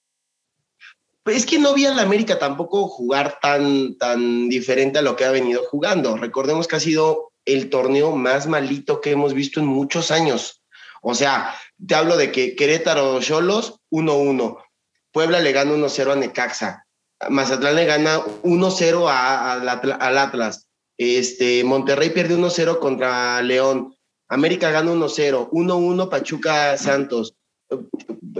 Pues 1.23 1.37
es 1.37 1.45
que 1.47 1.57
no 1.57 1.73
vi 1.73 1.85
al 1.85 1.97
América 1.97 2.37
tampoco 2.37 2.87
jugar 2.87 3.39
tan, 3.41 3.97
tan 3.97 4.49
diferente 4.49 4.99
a 4.99 5.01
lo 5.01 5.15
que 5.15 5.25
ha 5.25 5.31
venido 5.31 5.63
jugando. 5.63 6.15
Recordemos 6.15 6.67
que 6.67 6.75
ha 6.75 6.79
sido 6.79 7.31
el 7.45 7.69
torneo 7.71 8.15
más 8.15 8.45
malito 8.45 9.01
que 9.01 9.11
hemos 9.11 9.33
visto 9.33 9.59
en 9.59 9.65
muchos 9.65 10.11
años. 10.11 10.61
O 11.01 11.15
sea, 11.15 11.55
te 11.85 11.95
hablo 11.95 12.17
de 12.17 12.31
que 12.31 12.55
Querétaro 12.55 13.19
Cholos 13.19 13.79
1-1. 13.89 14.57
Puebla 15.11 15.39
le 15.39 15.53
gana 15.53 15.71
1-0 15.71 16.11
a 16.11 16.15
Necaxa. 16.15 16.85
Mazatlán 17.29 17.77
le 17.77 17.85
gana 17.85 18.19
1-0 18.43 19.09
al 19.09 20.17
Atlas. 20.17 20.67
Este, 20.97 21.63
Monterrey 21.63 22.09
pierde 22.11 22.37
1-0 22.37 22.79
contra 22.79 23.41
León. 23.41 23.95
América 24.27 24.71
gana 24.71 24.91
1-0. 24.91 25.49
1-1 25.51 26.09
Pachuca 26.09 26.77
Santos. 26.77 27.35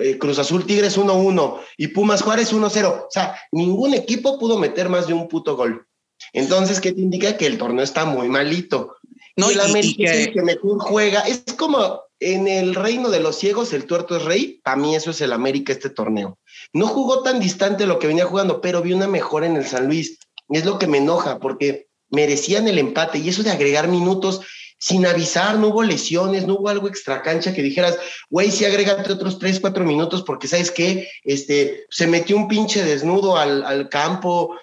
Eh, 0.01 0.17
Cruz 0.17 0.39
Azul 0.39 0.65
Tigres 0.65 0.97
1-1 0.97 1.59
y 1.77 1.87
Pumas 1.87 2.21
Juárez 2.21 2.53
1-0. 2.53 2.87
O 2.87 3.07
sea, 3.09 3.39
ningún 3.51 3.93
equipo 3.93 4.39
pudo 4.39 4.57
meter 4.57 4.89
más 4.89 5.07
de 5.07 5.13
un 5.13 5.27
puto 5.27 5.55
gol. 5.55 5.87
Entonces, 6.31 6.79
¿qué 6.79 6.91
te 6.91 7.01
indica? 7.01 7.37
Que 7.37 7.45
el 7.45 7.57
torneo 7.57 7.83
está 7.83 8.05
muy 8.05 8.29
malito. 8.29 8.95
No, 9.35 9.51
y 9.51 9.55
el 9.55 9.61
América 9.61 10.11
es 10.11 10.27
el 10.27 10.33
que 10.33 10.41
mejor 10.41 10.79
juega. 10.79 11.21
Es 11.21 11.43
como 11.57 12.01
en 12.19 12.47
el 12.47 12.75
reino 12.75 13.09
de 13.09 13.19
los 13.19 13.37
ciegos, 13.37 13.73
el 13.73 13.85
tuerto 13.85 14.15
es 14.15 14.23
rey. 14.23 14.61
Para 14.63 14.77
mí 14.77 14.95
eso 14.95 15.11
es 15.11 15.21
el 15.21 15.33
América 15.33 15.73
este 15.73 15.89
torneo. 15.89 16.39
No 16.71 16.87
jugó 16.87 17.23
tan 17.23 17.39
distante 17.39 17.85
lo 17.85 17.99
que 17.99 18.07
venía 18.07 18.25
jugando, 18.25 18.61
pero 18.61 18.81
vi 18.81 18.93
una 18.93 19.07
mejora 19.07 19.45
en 19.45 19.57
el 19.57 19.65
San 19.65 19.87
Luis. 19.87 20.19
Y 20.49 20.57
es 20.57 20.65
lo 20.65 20.79
que 20.79 20.87
me 20.87 20.99
enoja, 20.99 21.39
porque 21.39 21.87
merecían 22.13 22.67
el 22.67 22.77
empate 22.77 23.17
y 23.17 23.27
eso 23.27 23.43
de 23.43 23.51
agregar 23.51 23.87
minutos 23.87 24.41
sin 24.77 25.05
avisar, 25.05 25.57
no 25.57 25.69
hubo 25.69 25.81
lesiones, 25.81 26.45
no 26.45 26.55
hubo 26.55 26.69
algo 26.69 26.87
extra 26.87 27.21
cancha 27.21 27.53
que 27.53 27.61
dijeras, 27.61 27.97
güey, 28.29 28.51
sí 28.51 28.65
agrégate 28.65 29.13
otros 29.13 29.39
tres, 29.39 29.59
cuatro 29.59 29.85
minutos 29.85 30.23
porque 30.23 30.47
sabes 30.47 30.71
qué, 30.71 31.09
este, 31.23 31.85
se 31.89 32.05
metió 32.05 32.35
un 32.35 32.47
pinche 32.47 32.83
desnudo 32.83 33.37
al, 33.37 33.63
al 33.63 33.87
campo, 33.87 34.55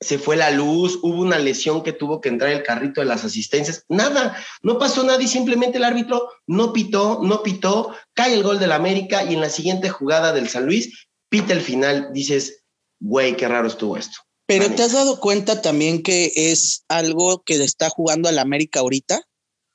se 0.00 0.18
fue 0.18 0.36
la 0.36 0.50
luz, 0.50 0.98
hubo 1.02 1.20
una 1.20 1.38
lesión 1.38 1.82
que 1.82 1.92
tuvo 1.92 2.20
que 2.20 2.28
entrar 2.28 2.50
el 2.50 2.62
carrito 2.62 3.00
de 3.00 3.06
las 3.06 3.24
asistencias, 3.24 3.84
nada, 3.88 4.36
no 4.62 4.78
pasó 4.78 5.04
nada 5.04 5.22
y 5.22 5.28
simplemente 5.28 5.78
el 5.78 5.84
árbitro 5.84 6.28
no 6.46 6.72
pitó, 6.72 7.20
no 7.22 7.42
pitó, 7.42 7.94
cae 8.14 8.34
el 8.34 8.42
gol 8.42 8.58
del 8.58 8.72
América 8.72 9.22
y 9.24 9.34
en 9.34 9.40
la 9.40 9.50
siguiente 9.50 9.90
jugada 9.90 10.32
del 10.32 10.48
San 10.48 10.66
Luis 10.66 11.08
pita 11.28 11.52
el 11.52 11.60
final, 11.60 12.10
dices, 12.12 12.64
güey, 12.98 13.36
qué 13.36 13.46
raro 13.46 13.68
estuvo 13.68 13.96
esto. 13.96 14.18
Pero 14.50 14.74
¿te 14.74 14.82
has 14.82 14.90
dado 14.90 15.20
cuenta 15.20 15.62
también 15.62 16.02
que 16.02 16.32
es 16.34 16.84
algo 16.88 17.44
que 17.44 17.54
está 17.62 17.88
jugando 17.88 18.28
al 18.28 18.36
América 18.36 18.80
ahorita? 18.80 19.22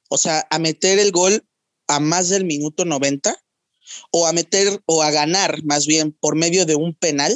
O 0.10 0.18
sea, 0.18 0.46
a 0.50 0.60
meter 0.60 1.00
el 1.00 1.14
gol 1.14 1.46
a 1.88 2.02
más 2.02 2.28
del 2.28 2.44
minuto 2.44 2.84
90 2.84 3.38
o 4.12 4.28
a 4.28 4.34
meter 4.34 4.82
o 4.86 5.02
a 5.02 5.12
ganar 5.12 5.64
más 5.64 5.88
bien 5.88 6.12
por 6.12 6.36
medio 6.36 6.66
de 6.66 6.76
un 6.76 6.94
penal. 6.94 7.34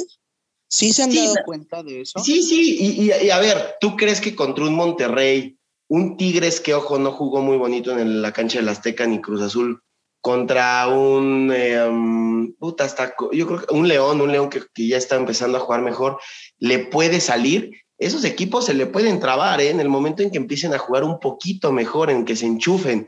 ¿Sí 0.68 0.92
se 0.92 1.02
han 1.02 1.14
dado 1.14 1.34
cuenta 1.46 1.82
de 1.82 2.02
eso? 2.02 2.22
Sí, 2.22 2.42
sí, 2.42 2.76
y, 2.78 3.10
y, 3.10 3.30
a 3.30 3.38
ver, 3.38 3.76
¿tú 3.80 3.96
crees 3.96 4.20
que 4.20 4.36
contra 4.36 4.64
un 4.64 4.74
Monterrey, 4.74 5.56
un 5.88 6.18
Tigres 6.18 6.60
que, 6.60 6.74
ojo, 6.74 6.98
no 6.98 7.12
jugó 7.12 7.40
muy 7.40 7.56
bonito 7.56 7.98
en 7.98 8.20
la 8.20 8.34
cancha 8.34 8.58
del 8.58 8.68
Azteca 8.68 9.06
ni 9.06 9.22
Cruz 9.22 9.40
Azul, 9.40 9.82
contra 10.20 10.88
un, 10.88 11.52
em, 11.52 12.52
puta, 12.54 12.84
hasta, 12.84 13.14
yo 13.32 13.46
creo 13.46 13.60
que 13.60 13.74
un 13.74 13.88
León, 13.88 14.20
un 14.20 14.32
León 14.32 14.50
que, 14.50 14.62
que, 14.74 14.86
ya 14.86 14.96
está 14.96 15.16
empezando 15.16 15.58
a 15.58 15.60
jugar 15.60 15.82
mejor, 15.82 16.18
le 16.58 16.78
puede 16.78 17.20
salir? 17.20 17.70
Esos 17.98 18.24
equipos 18.24 18.66
se 18.66 18.74
le 18.74 18.86
pueden 18.86 19.20
trabar 19.20 19.60
¿eh? 19.60 19.70
en 19.70 19.80
el 19.80 19.88
momento 19.88 20.22
en 20.22 20.30
que 20.30 20.38
empiecen 20.38 20.72
a 20.72 20.78
jugar 20.78 21.04
un 21.04 21.20
poquito 21.20 21.72
mejor, 21.72 22.10
en 22.10 22.24
que 22.24 22.36
se 22.36 22.46
enchufen. 22.46 23.06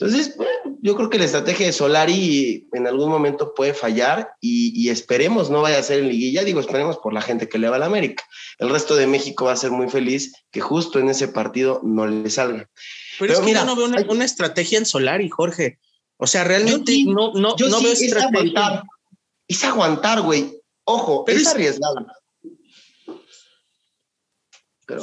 Entonces, 0.00 0.34
bueno, 0.36 0.78
yo 0.80 0.96
creo 0.96 1.10
que 1.10 1.18
la 1.18 1.26
estrategia 1.26 1.66
de 1.66 1.74
Solari 1.74 2.66
en 2.72 2.86
algún 2.86 3.10
momento 3.10 3.52
puede 3.52 3.74
fallar 3.74 4.30
y, 4.40 4.88
esperemos 4.88 5.50
no 5.50 5.60
vaya 5.60 5.78
a 5.78 5.82
ser 5.82 6.00
en 6.00 6.08
liguilla. 6.08 6.42
Digo, 6.42 6.58
esperemos 6.58 6.96
por 6.96 7.12
la 7.12 7.20
gente 7.20 7.50
que 7.50 7.58
le 7.58 7.68
va 7.68 7.76
a 7.76 7.80
la 7.80 7.86
América. 7.86 8.24
El 8.58 8.70
resto 8.70 8.96
de 8.96 9.06
México 9.06 9.44
va 9.44 9.52
a 9.52 9.56
ser 9.56 9.72
muy 9.72 9.90
feliz 9.90 10.32
que 10.50 10.62
justo 10.62 10.98
en 10.98 11.10
ese 11.10 11.28
partido 11.28 11.82
no 11.84 12.06
le 12.06 12.30
salga. 12.30 12.70
Pero, 13.18 13.34
es 13.34 13.40
que 13.40 13.52
yo 13.52 13.64
no 13.66 13.76
veo 13.76 13.90
una, 14.08 14.24
estrategia 14.24 14.78
en 14.78 14.86
Solari, 14.86 15.28
Jorge. 15.28 15.78
O 16.20 16.26
sea, 16.26 16.44
realmente 16.44 17.04
no, 17.06 17.32
no, 17.32 17.56
yo 17.56 17.68
no 17.68 17.80
veo 17.80 17.92
es 17.92 18.12
aguantar. 18.14 18.82
Es 19.48 19.64
aguantar, 19.64 20.20
güey. 20.20 20.60
Ojo, 20.84 21.24
es, 21.26 21.42
es 21.42 21.46
arriesgado. 21.48 22.06
Pero 24.86 25.02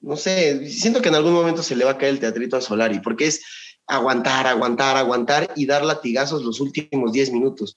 no 0.00 0.16
sé, 0.16 0.68
siento 0.68 1.00
que 1.00 1.08
en 1.08 1.14
algún 1.14 1.32
momento 1.32 1.62
se 1.62 1.74
le 1.74 1.84
va 1.84 1.92
a 1.92 1.98
caer 1.98 2.12
el 2.12 2.20
teatrito 2.20 2.56
a 2.56 2.60
Solari, 2.60 3.00
porque 3.00 3.26
es 3.26 3.42
aguantar, 3.86 4.46
aguantar, 4.46 4.96
aguantar 4.96 5.52
y 5.56 5.66
dar 5.66 5.84
latigazos 5.84 6.42
los 6.42 6.60
últimos 6.60 7.12
10 7.12 7.32
minutos. 7.32 7.74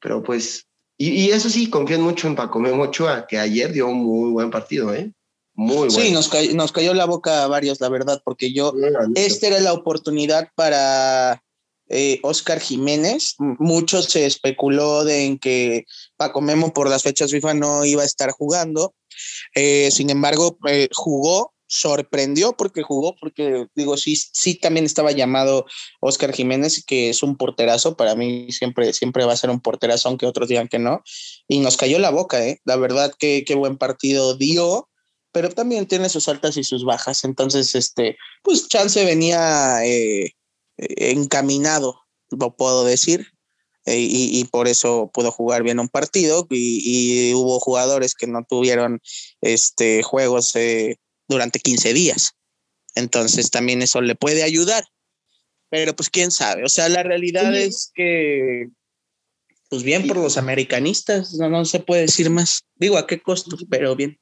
Pero 0.00 0.22
pues, 0.22 0.66
y, 0.98 1.30
eso 1.30 1.48
sí, 1.48 1.70
confío 1.70 1.98
mucho 2.00 2.26
en 2.26 2.36
Paco 2.36 2.58
Ochoa, 2.58 3.26
que 3.26 3.38
ayer 3.38 3.72
dio 3.72 3.86
un 3.86 4.04
muy 4.04 4.30
buen 4.32 4.50
partido, 4.50 4.92
¿eh? 4.92 5.12
Muy 5.54 5.88
bueno. 5.88 5.90
Sí, 5.90 6.10
nos, 6.10 6.30
nos 6.54 6.72
cayó 6.72 6.92
la 6.94 7.06
boca 7.06 7.44
a 7.44 7.48
varios, 7.48 7.80
la 7.80 7.88
verdad, 7.88 8.20
porque 8.24 8.52
yo, 8.52 8.74
esta 9.14 9.46
era 9.46 9.60
la 9.60 9.72
oportunidad 9.72 10.50
para 10.54 11.42
eh, 11.88 12.20
Oscar 12.22 12.60
Jiménez. 12.60 13.34
Mucho 13.38 14.02
se 14.02 14.26
especuló 14.26 15.04
de 15.04 15.24
en 15.24 15.38
que 15.38 15.84
Paco 16.16 16.40
Memo 16.40 16.72
por 16.72 16.88
las 16.88 17.02
fechas 17.02 17.30
FIFA 17.30 17.54
no 17.54 17.84
iba 17.84 18.02
a 18.02 18.06
estar 18.06 18.30
jugando. 18.30 18.94
Eh, 19.54 19.90
sin 19.90 20.10
embargo, 20.10 20.58
eh, 20.68 20.88
jugó 20.94 21.52
sorprendió 21.68 22.56
porque 22.56 22.82
jugó, 22.82 23.16
porque 23.20 23.66
digo, 23.74 23.96
sí, 23.96 24.16
sí 24.16 24.54
también 24.54 24.86
estaba 24.86 25.12
llamado 25.12 25.66
Oscar 26.00 26.32
Jiménez, 26.32 26.84
que 26.84 27.10
es 27.10 27.22
un 27.22 27.36
porterazo, 27.36 27.96
para 27.96 28.14
mí 28.14 28.50
siempre, 28.52 28.92
siempre 28.92 29.24
va 29.24 29.32
a 29.32 29.36
ser 29.36 29.50
un 29.50 29.60
porterazo, 29.60 30.08
aunque 30.08 30.26
otros 30.26 30.48
digan 30.48 30.68
que 30.68 30.78
no, 30.78 31.02
y 31.48 31.58
nos 31.60 31.76
cayó 31.76 31.98
la 31.98 32.10
boca, 32.10 32.46
¿eh? 32.46 32.60
La 32.64 32.76
verdad 32.76 33.12
que 33.18 33.44
qué 33.44 33.54
buen 33.54 33.78
partido 33.78 34.36
dio, 34.36 34.88
pero 35.32 35.50
también 35.50 35.86
tiene 35.86 36.08
sus 36.08 36.28
altas 36.28 36.56
y 36.56 36.64
sus 36.64 36.84
bajas, 36.84 37.24
entonces, 37.24 37.74
este, 37.74 38.16
pues 38.42 38.68
Chance 38.68 39.04
venía 39.04 39.80
encaminado, 40.78 42.00
lo 42.30 42.56
puedo 42.56 42.84
decir, 42.84 43.32
eh, 43.86 44.00
y, 44.00 44.44
por 44.46 44.66
eso 44.66 45.12
pudo 45.14 45.30
jugar 45.30 45.62
bien 45.62 45.78
un 45.78 45.88
partido 45.88 46.48
y, 46.50 47.32
hubo 47.34 47.60
jugadores 47.60 48.16
que 48.16 48.26
no 48.26 48.44
tuvieron 48.44 49.00
este 49.40 50.02
juegos 50.02 50.56
eh, 50.56 50.98
durante 51.28 51.60
15 51.60 51.92
días. 51.92 52.32
Entonces 52.96 53.50
también 53.52 53.82
eso 53.82 54.00
le 54.00 54.16
puede 54.16 54.42
ayudar. 54.42 54.84
Pero 55.70 55.94
pues 55.94 56.10
quién 56.10 56.32
sabe. 56.32 56.64
O 56.64 56.68
sea, 56.68 56.88
la 56.88 57.04
realidad 57.04 57.54
es 57.56 57.92
que, 57.94 58.70
pues 59.68 59.84
bien 59.84 60.08
por 60.08 60.16
los 60.16 60.36
americanistas, 60.36 61.34
no, 61.34 61.48
no 61.48 61.64
se 61.64 61.78
puede 61.78 62.02
decir 62.02 62.28
más. 62.28 62.66
Digo, 62.74 62.98
a 62.98 63.06
qué 63.06 63.20
costo, 63.20 63.56
pero 63.70 63.94
bien. 63.94 64.18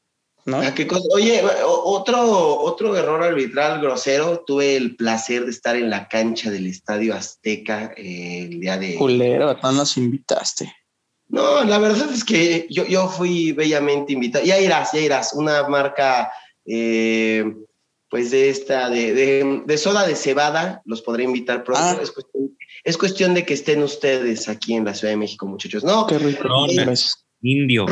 ¿No? 0.46 0.58
¿A 0.58 0.74
qué 0.74 0.86
Oye, 1.14 1.42
otro, 1.66 2.58
otro 2.60 2.94
error 2.96 3.22
arbitral 3.22 3.80
grosero. 3.80 4.44
Tuve 4.46 4.76
el 4.76 4.94
placer 4.94 5.44
de 5.44 5.50
estar 5.50 5.74
en 5.74 5.88
la 5.88 6.06
cancha 6.06 6.50
del 6.50 6.66
Estadio 6.66 7.14
Azteca 7.14 7.94
eh, 7.96 8.48
el 8.50 8.60
día 8.60 8.76
de. 8.76 8.96
Culero, 8.96 9.56
no 9.62 9.72
nos 9.72 9.96
invitaste. 9.96 10.70
No, 11.28 11.64
la 11.64 11.78
verdad 11.78 12.12
es 12.12 12.24
que 12.24 12.66
yo, 12.68 12.84
yo 12.86 13.08
fui 13.08 13.52
bellamente 13.52 14.12
invitado. 14.12 14.44
Ya 14.44 14.58
irás, 14.60 14.92
ya 14.92 15.00
irás. 15.00 15.32
Una 15.32 15.66
marca 15.66 16.30
eh, 16.66 17.44
pues 18.14 18.30
de 18.30 18.48
esta, 18.48 18.88
de, 18.90 19.62
de, 19.66 19.78
soda 19.78 20.06
de 20.06 20.14
cebada, 20.14 20.82
los 20.84 21.02
podré 21.02 21.24
invitar 21.24 21.64
pronto. 21.64 21.82
Ah. 21.82 22.00
Es, 22.84 22.96
cuestión, 22.96 23.34
de 23.34 23.44
que 23.44 23.54
estén 23.54 23.82
ustedes 23.82 24.48
aquí 24.48 24.74
en 24.74 24.84
la 24.84 24.94
Ciudad 24.94 25.12
de 25.12 25.16
México, 25.16 25.46
muchachos. 25.46 25.82
No, 25.82 26.06
qué 26.06 26.18
rico. 26.18 26.46
indio. 27.42 27.86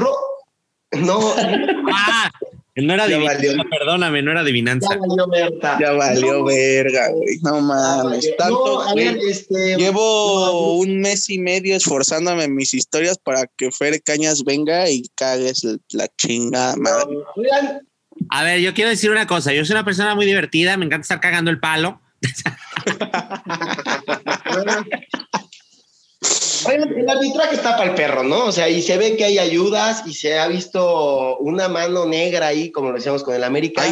no. 0.92 1.34
ah, 1.92 2.30
no 2.76 2.94
era 2.94 3.04
adivinanza, 3.04 3.64
perdóname, 3.70 4.22
no 4.22 4.30
era 4.30 4.40
adivinanza. 4.40 4.94
Ya 4.94 4.98
valió, 4.98 5.28
verga. 5.28 5.78
Ya 5.78 5.92
valió 5.92 6.44
verga, 6.44 7.10
güey. 7.10 7.38
No 7.42 7.60
mames. 7.60 8.34
Tanto, 8.38 8.96
este, 8.96 9.76
Llevo 9.76 10.78
un 10.78 11.00
mes 11.00 11.28
y 11.28 11.38
medio 11.38 11.76
esforzándome 11.76 12.44
en 12.44 12.54
mis 12.54 12.72
historias 12.72 13.18
para 13.18 13.46
que 13.58 13.70
Fer 13.70 14.02
Cañas 14.02 14.44
venga 14.44 14.88
y 14.88 15.02
cagues 15.14 15.66
la 15.90 16.08
chingada 16.16 16.76
madre. 16.76 17.18
A 18.30 18.44
ver, 18.44 18.60
yo 18.60 18.72
quiero 18.72 18.90
decir 18.90 19.10
una 19.10 19.26
cosa. 19.26 19.52
Yo 19.52 19.64
soy 19.64 19.74
una 19.74 19.84
persona 19.84 20.14
muy 20.14 20.24
divertida, 20.24 20.76
me 20.76 20.86
encanta 20.86 21.02
estar 21.02 21.20
cagando 21.20 21.50
el 21.50 21.60
palo. 21.60 22.00
el 26.70 27.08
arbitraje 27.08 27.54
está 27.54 27.76
para 27.76 27.90
el 27.90 27.96
perro, 27.96 28.22
¿no? 28.22 28.46
O 28.46 28.52
sea, 28.52 28.68
y 28.68 28.82
se 28.82 28.96
ve 28.96 29.16
que 29.16 29.24
hay 29.24 29.38
ayudas 29.38 30.02
y 30.06 30.14
se 30.14 30.38
ha 30.38 30.46
visto 30.48 31.38
una 31.38 31.68
mano 31.68 32.06
negra 32.06 32.48
ahí, 32.48 32.70
como 32.70 32.90
lo 32.90 32.96
decíamos 32.96 33.24
con 33.24 33.34
el 33.34 33.44
América. 33.44 33.82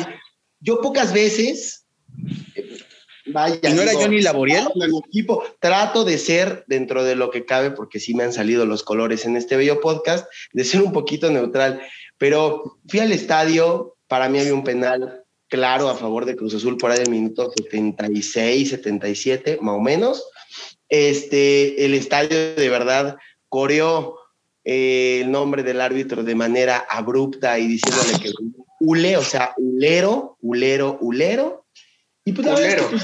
Yo 0.61 0.81
pocas 0.81 1.13
veces, 1.13 1.87
vaya. 3.27 3.59
¿Y 3.63 3.73
no 3.73 3.83
era 3.83 3.95
Johnny 3.95 4.21
Laboriel? 4.21 4.69
Equipo, 5.09 5.45
trato 5.59 6.05
de 6.05 6.19
ser 6.19 6.65
dentro 6.69 7.03
de 7.03 7.17
lo 7.17 7.31
que 7.31 7.45
cabe, 7.45 7.71
porque 7.71 7.99
sí 7.99 8.15
me 8.15 8.25
han 8.25 8.33
salido 8.33 8.67
los 8.67 8.83
colores 8.83 9.25
en 9.25 9.37
este 9.37 9.57
bello 9.57 9.81
podcast, 9.81 10.27
de 10.53 10.65
ser 10.65 10.83
un 10.83 10.93
poquito 10.93 11.31
neutral. 11.31 11.81
Pero 12.19 12.79
fui 12.89 13.01
al 13.01 13.13
estadio, 13.13 13.97
para 14.07 14.29
mí 14.29 14.39
había 14.39 14.55
un 14.55 14.65
penal 14.65 15.25
claro 15.49 15.89
a 15.89 15.97
favor 15.97 16.27
de 16.27 16.37
Cruz 16.37 16.55
Azul 16.55 16.77
por 16.77 16.91
ahí 16.91 16.99
del 16.99 17.11
minuto 17.11 17.51
76, 17.57 18.71
77, 18.71 19.59
más 19.61 19.75
o 19.75 19.81
menos. 19.81 20.25
Este, 20.91 21.85
el 21.85 21.95
estadio 21.95 22.55
de 22.57 22.69
verdad 22.69 23.17
coreó 23.49 24.17
eh, 24.65 25.21
el 25.23 25.31
nombre 25.31 25.63
del 25.63 25.81
árbitro 25.81 26.23
de 26.23 26.35
manera 26.35 26.85
abrupta 26.91 27.59
y 27.59 27.67
diciéndole 27.67 28.19
que 28.21 28.33
ule, 28.81 29.17
o 29.17 29.23
sea, 29.23 29.55
ulero, 29.57 30.37
ulero, 30.41 30.99
ulero. 31.01 31.67
Y 32.25 32.33
pues 32.33 32.47
ulero. 32.47 32.89
Pues, 32.91 33.03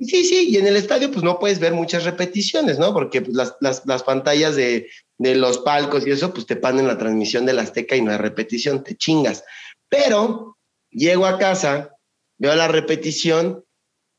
sí, 0.00 0.24
sí, 0.24 0.50
y 0.50 0.56
en 0.58 0.66
el 0.66 0.76
estadio 0.76 1.10
pues 1.10 1.24
no 1.24 1.38
puedes 1.38 1.58
ver 1.58 1.72
muchas 1.72 2.04
repeticiones, 2.04 2.78
¿no? 2.78 2.92
Porque 2.92 3.22
pues, 3.22 3.34
las, 3.34 3.56
las, 3.60 3.86
las, 3.86 4.02
pantallas 4.02 4.54
de, 4.54 4.88
de, 5.18 5.34
los 5.34 5.58
palcos 5.58 6.06
y 6.06 6.10
eso 6.10 6.32
pues 6.32 6.46
te 6.46 6.56
ponen 6.56 6.86
la 6.86 6.98
transmisión 6.98 7.46
de 7.46 7.54
la 7.54 7.62
Azteca 7.62 7.96
y 7.96 8.02
no 8.02 8.12
hay 8.12 8.18
repetición, 8.18 8.84
te 8.84 8.96
chingas. 8.96 9.44
Pero 9.88 10.58
llego 10.90 11.26
a 11.26 11.38
casa, 11.38 11.96
veo 12.38 12.54
la 12.54 12.68
repetición, 12.68 13.64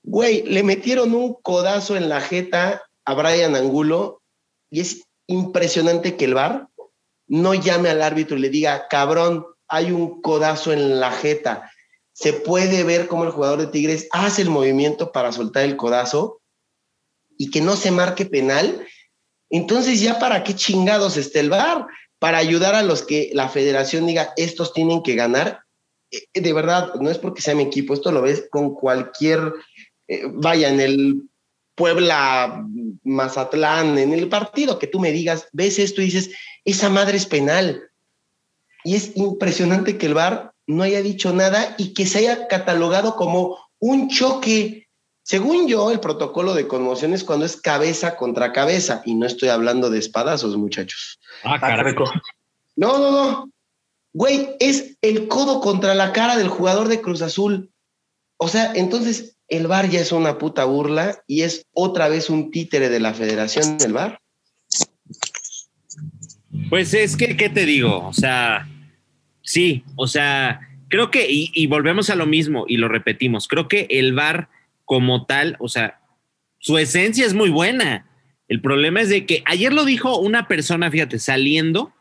güey, 0.04 0.44
le 0.44 0.64
metieron 0.64 1.14
un 1.14 1.36
codazo 1.42 1.96
en 1.96 2.10
la 2.10 2.22
jeta 2.22 2.84
a 3.06 3.14
Brian 3.14 3.56
Angulo 3.56 4.22
y 4.70 4.82
es 4.82 5.04
impresionante 5.28 6.18
que 6.18 6.26
el 6.26 6.34
VAR 6.34 6.68
no 7.28 7.54
llame 7.54 7.90
al 7.90 8.02
árbitro 8.02 8.38
y 8.38 8.42
le 8.42 8.50
diga, 8.50 8.88
cabrón, 8.88 9.46
hay 9.68 9.92
un 9.92 10.22
codazo 10.22 10.74
en 10.74 11.00
la 11.00 11.12
jeta. 11.12 11.72
Se 12.14 12.34
puede 12.34 12.84
ver 12.84 13.08
cómo 13.08 13.24
el 13.24 13.32
jugador 13.32 13.60
de 13.60 13.68
Tigres 13.68 14.08
hace 14.12 14.42
el 14.42 14.50
movimiento 14.50 15.12
para 15.12 15.32
soltar 15.32 15.64
el 15.64 15.78
codazo 15.78 16.42
y 17.38 17.50
que 17.50 17.62
no 17.62 17.76
se 17.76 17.92
marque 17.92 18.26
penal. 18.26 18.88
Entonces, 19.50 20.02
ya 20.02 20.20
para 20.20 20.44
qué 20.44 20.56
chingados 20.56 21.18
está 21.18 21.40
el 21.40 21.50
VAR? 21.50 21.88
Para 22.20 22.38
ayudar 22.38 22.76
a 22.76 22.84
los 22.84 23.04
que 23.04 23.32
la 23.34 23.50
federación 23.50 24.06
diga, 24.06 24.34
estos 24.38 24.74
tienen 24.74 25.04
que 25.04 25.16
ganar 25.16 25.66
eh, 26.12 26.42
de 26.42 26.54
verdad, 26.54 26.94
no 26.96 27.10
es 27.10 27.18
porque 27.18 27.42
sea 27.42 27.56
mi 27.56 27.64
equipo, 27.64 27.94
esto 27.94 28.12
lo 28.12 28.22
ves 28.22 28.48
con 28.50 28.76
cualquier, 28.76 29.54
eh, 30.08 30.24
vaya, 30.34 30.70
en 30.70 30.80
el 30.80 31.30
Puebla, 31.76 32.66
Mazatlán, 33.04 33.98
en 33.98 34.14
el 34.14 34.30
partido 34.30 34.80
que 34.80 34.88
tú 34.88 35.00
me 35.00 35.12
digas, 35.12 35.48
ves 35.52 35.78
esto 35.78 36.02
y 36.02 36.06
dices, 36.06 36.32
esa 36.64 36.90
madre 36.90 37.18
es 37.18 37.26
penal. 37.26 37.84
Y 38.84 38.96
es 38.96 39.16
impresionante 39.16 39.98
que 39.98 40.06
el 40.06 40.14
VAR 40.14 40.54
no 40.68 40.84
haya 40.84 41.02
dicho 41.02 41.34
nada 41.34 41.76
y 41.78 41.94
que 41.94 42.06
se 42.06 42.20
haya 42.20 42.48
catalogado 42.48 43.16
como 43.16 43.58
un 43.80 44.10
choque. 44.10 44.88
Según 45.24 45.68
yo, 45.68 45.92
el 45.92 46.00
protocolo 46.00 46.54
de 46.54 46.68
conmoción 46.68 47.14
es 47.14 47.24
cuando 47.24 47.46
es 47.46 47.60
cabeza 47.60 48.16
contra 48.16 48.54
cabeza 48.54 49.02
y 49.06 49.16
no 49.16 49.26
estoy 49.26 49.50
hablando 49.50 49.90
de 49.90 50.00
espadazos, 50.00 50.56
muchachos. 50.56 51.20
Ah, 51.44 51.60
carajo. 51.60 52.06
No, 52.76 52.98
no, 53.00 53.12
no. 53.12 53.50
Güey, 54.14 54.56
es 54.60 54.98
el 55.02 55.28
codo 55.28 55.60
contra 55.60 55.94
la 55.94 56.14
cara 56.14 56.38
del 56.38 56.48
jugador 56.48 56.88
de 56.88 57.02
Cruz 57.02 57.22
Azul. 57.22 57.72
o 58.38 58.48
sea, 58.48 58.72
entonces 58.76 59.35
el 59.48 59.68
VAR 59.68 59.90
ya 59.90 60.00
es 60.00 60.12
una 60.12 60.38
puta 60.38 60.66
burla 60.66 61.24
y 61.28 61.42
es 61.42 61.68
otra 61.74 62.08
vez 62.08 62.30
un 62.30 62.52
títere 62.52 62.90
de 62.90 63.00
la 63.00 63.14
federación 63.14 63.78
del 63.78 63.94
VAR. 63.94 64.20
Pues 66.70 66.94
es 66.94 67.16
que, 67.16 67.38
¿qué 67.38 67.50
te 67.50 67.66
digo? 67.66 68.08
O 68.08 68.14
sea, 68.14 68.68
sí, 69.42 69.84
o 69.96 70.08
sea, 70.08 70.62
creo 70.88 71.12
que, 71.12 71.28
y, 71.30 71.68
volvemos 71.68 72.10
a 72.10 72.16
lo 72.16 72.26
mismo 72.26 72.66
y 72.68 72.78
lo 72.78 72.88
repetimos, 72.88 73.48
creo 73.48 73.68
que 73.68 73.88
el 73.90 74.14
VAR 74.14 74.50
como 74.84 75.26
tal, 75.26 75.58
o 75.60 75.68
sea, 75.68 76.00
su 76.60 76.78
esencia 76.78 77.26
es 77.26 77.34
muy 77.34 77.50
buena. 77.50 78.08
El 78.48 78.62
problema 78.62 79.02
es 79.02 79.10
de 79.10 79.26
que 79.26 79.44
ayer 79.46 79.74
lo 79.74 79.86
dijo 79.86 80.18
una 80.20 80.48
persona, 80.48 80.90
fíjate, 80.90 81.20
saliendo 81.20 81.94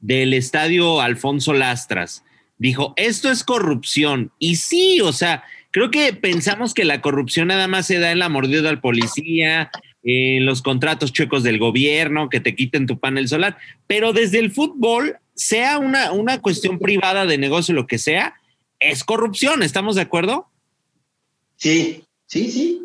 del 0.00 0.34
estadio 0.34 1.00
Alfonso 1.00 1.52
Lastras, 1.52 2.24
dijo, 2.56 2.94
esto 2.96 3.30
es 3.30 3.44
corrupción. 3.44 4.32
Y 4.38 4.56
sí, 4.56 5.00
o 5.00 5.12
sea, 5.12 5.44
creo 5.78 5.90
que 5.92 6.12
pensamos 6.12 6.74
que 6.74 6.84
la 6.84 7.00
corrupción 7.00 7.48
nada 7.48 7.68
más 7.68 7.86
se 7.86 8.00
da 8.00 8.10
en 8.10 8.18
la 8.18 8.28
mordida 8.28 8.68
al 8.68 8.80
policía, 8.80 9.70
en 10.02 10.44
los 10.44 10.60
contratos 10.60 11.12
chuecos 11.12 11.44
del 11.44 11.60
gobierno, 11.60 12.28
que 12.28 12.40
te 12.40 12.56
quiten 12.56 12.86
tu 12.86 12.98
panel 12.98 13.28
solar, 13.28 13.58
pero 13.86 14.12
desde 14.12 14.40
el 14.40 14.50
fútbol, 14.50 15.18
sea 15.34 15.78
una, 15.78 16.10
una 16.10 16.40
cuestión 16.40 16.80
privada 16.80 17.26
de 17.26 17.38
negocio, 17.38 17.74
lo 17.74 17.86
que 17.86 17.98
sea, 17.98 18.34
es 18.80 19.04
corrupción, 19.04 19.62
¿estamos 19.62 19.94
de 19.94 20.02
acuerdo? 20.02 20.48
Sí, 21.56 22.02
sí, 22.26 22.50
sí. 22.50 22.82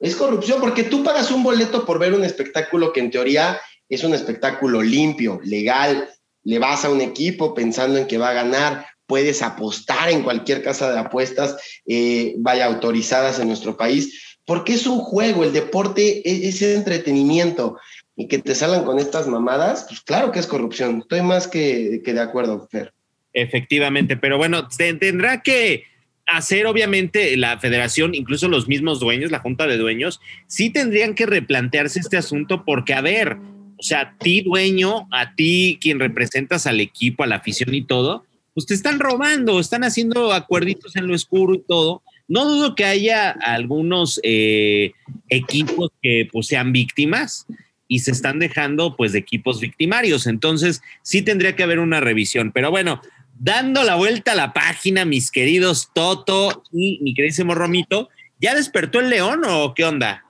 Es 0.00 0.16
corrupción 0.16 0.60
porque 0.60 0.84
tú 0.84 1.04
pagas 1.04 1.30
un 1.30 1.42
boleto 1.42 1.84
por 1.84 1.98
ver 1.98 2.14
un 2.14 2.24
espectáculo 2.24 2.94
que 2.94 3.00
en 3.00 3.10
teoría 3.10 3.60
es 3.90 4.02
un 4.02 4.14
espectáculo 4.14 4.80
limpio, 4.80 5.40
legal, 5.44 6.08
le 6.42 6.58
vas 6.58 6.86
a 6.86 6.90
un 6.90 7.02
equipo 7.02 7.54
pensando 7.54 7.98
en 7.98 8.06
que 8.06 8.16
va 8.16 8.30
a 8.30 8.34
ganar, 8.34 8.86
puedes 9.06 9.42
apostar 9.42 10.10
en 10.10 10.22
cualquier 10.22 10.62
casa 10.62 10.92
de 10.92 10.98
apuestas, 10.98 11.56
eh, 11.86 12.34
vaya 12.38 12.66
autorizadas 12.66 13.38
en 13.38 13.48
nuestro 13.48 13.76
país, 13.76 14.36
porque 14.46 14.74
es 14.74 14.86
un 14.86 14.98
juego, 14.98 15.44
el 15.44 15.52
deporte 15.52 16.22
es, 16.24 16.60
entretenimiento 16.62 17.78
y 18.16 18.28
que 18.28 18.38
te 18.38 18.54
salgan 18.54 18.84
con 18.84 18.98
estas 18.98 19.26
mamadas, 19.26 19.86
pues 19.88 20.00
claro 20.00 20.30
que 20.30 20.38
es 20.38 20.46
corrupción. 20.46 20.98
Estoy 20.98 21.22
más 21.22 21.48
que, 21.48 22.02
que 22.04 22.12
de 22.12 22.20
acuerdo, 22.20 22.68
Fer. 22.70 22.92
Efectivamente, 23.32 24.16
pero 24.16 24.38
bueno, 24.38 24.68
tendrá 24.68 25.42
que 25.42 25.84
hacer 26.26 26.66
obviamente 26.66 27.36
la 27.36 27.58
federación, 27.58 28.14
incluso 28.14 28.48
los 28.48 28.68
mismos 28.68 29.00
dueños, 29.00 29.30
la 29.30 29.40
junta 29.40 29.66
de 29.66 29.76
dueños, 29.76 30.20
sí 30.46 30.70
tendrían 30.70 31.14
que 31.14 31.26
replantearse 31.26 32.00
este 32.00 32.16
asunto 32.16 32.64
porque, 32.64 32.94
a 32.94 33.00
ver, 33.00 33.36
o 33.78 33.82
sea, 33.82 34.00
a 34.00 34.18
ti 34.18 34.42
dueño, 34.42 35.08
a 35.10 35.34
ti 35.34 35.78
quien 35.80 35.98
representas 35.98 36.66
al 36.66 36.80
equipo, 36.80 37.24
a 37.24 37.26
la 37.26 37.36
afición 37.36 37.74
y 37.74 37.82
todo, 37.82 38.24
pues 38.54 38.66
te 38.66 38.74
están 38.74 39.00
robando, 39.00 39.58
están 39.58 39.84
haciendo 39.84 40.32
acuerditos 40.32 40.94
en 40.96 41.08
lo 41.08 41.14
oscuro 41.14 41.54
y 41.54 41.58
todo. 41.58 42.02
No 42.28 42.46
dudo 42.46 42.74
que 42.74 42.84
haya 42.84 43.30
algunos 43.30 44.20
eh, 44.22 44.92
equipos 45.28 45.90
que 46.00 46.28
pues 46.32 46.46
sean 46.46 46.72
víctimas 46.72 47.46
y 47.88 47.98
se 47.98 48.12
están 48.12 48.38
dejando 48.38 48.96
pues 48.96 49.12
de 49.12 49.18
equipos 49.18 49.60
victimarios. 49.60 50.26
Entonces 50.26 50.80
sí 51.02 51.22
tendría 51.22 51.56
que 51.56 51.64
haber 51.64 51.80
una 51.80 52.00
revisión. 52.00 52.52
Pero 52.52 52.70
bueno, 52.70 53.02
dando 53.38 53.82
la 53.82 53.96
vuelta 53.96 54.32
a 54.32 54.36
la 54.36 54.52
página, 54.52 55.04
mis 55.04 55.30
queridos 55.30 55.90
Toto 55.92 56.62
y 56.72 57.00
mi 57.02 57.12
queridísimo 57.12 57.54
Romito, 57.54 58.08
¿ya 58.40 58.54
despertó 58.54 59.00
el 59.00 59.10
León 59.10 59.42
o 59.46 59.74
qué 59.74 59.84
onda? 59.84 60.24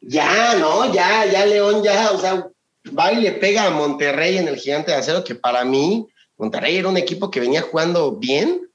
Ya, 0.00 0.56
no, 0.58 0.92
ya, 0.92 1.26
ya 1.26 1.46
León, 1.46 1.82
ya, 1.82 2.10
o 2.10 2.20
sea, 2.20 2.46
va 2.96 3.12
y 3.12 3.20
le 3.22 3.32
pega 3.32 3.66
a 3.66 3.70
Monterrey 3.70 4.38
en 4.38 4.48
el 4.48 4.56
Gigante 4.56 4.90
de 4.90 4.96
Acero, 4.96 5.24
que 5.24 5.34
para 5.34 5.64
mí 5.64 6.06
Monterrey 6.38 6.76
era 6.76 6.88
un 6.88 6.96
equipo 6.96 7.30
que 7.30 7.40
venía 7.40 7.62
jugando 7.62 8.12
bien. 8.12 8.70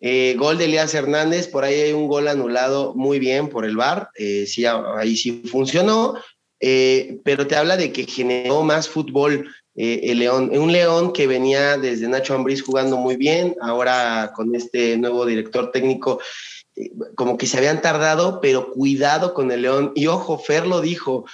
Eh, 0.00 0.34
gol 0.38 0.58
de 0.58 0.66
Elías 0.66 0.94
Hernández, 0.94 1.48
por 1.48 1.64
ahí 1.64 1.74
hay 1.80 1.92
un 1.92 2.06
gol 2.06 2.28
anulado 2.28 2.94
muy 2.94 3.18
bien 3.18 3.48
por 3.48 3.64
el 3.64 3.76
VAR, 3.76 4.10
eh, 4.16 4.44
sí, 4.46 4.66
ahí 4.66 5.16
sí 5.16 5.42
funcionó, 5.50 6.16
eh, 6.60 7.18
pero 7.24 7.46
te 7.46 7.56
habla 7.56 7.78
de 7.78 7.92
que 7.92 8.04
generó 8.04 8.62
más 8.62 8.88
fútbol 8.88 9.48
el 9.74 10.18
León, 10.18 10.56
un 10.56 10.72
León 10.72 11.12
que 11.12 11.26
venía 11.26 11.76
desde 11.76 12.08
Nacho 12.08 12.34
Ambriz 12.34 12.62
jugando 12.62 12.96
muy 12.96 13.16
bien, 13.16 13.56
ahora 13.60 14.32
con 14.34 14.54
este 14.54 14.96
nuevo 14.96 15.26
director 15.26 15.70
técnico, 15.70 16.18
como 17.14 17.36
que 17.36 17.46
se 17.46 17.58
habían 17.58 17.82
tardado, 17.82 18.40
pero 18.40 18.72
cuidado 18.72 19.34
con 19.34 19.50
el 19.50 19.62
León. 19.62 19.92
Y 19.94 20.06
ojo, 20.06 20.38
Fer 20.38 20.66
lo 20.66 20.80
dijo, 20.80 21.26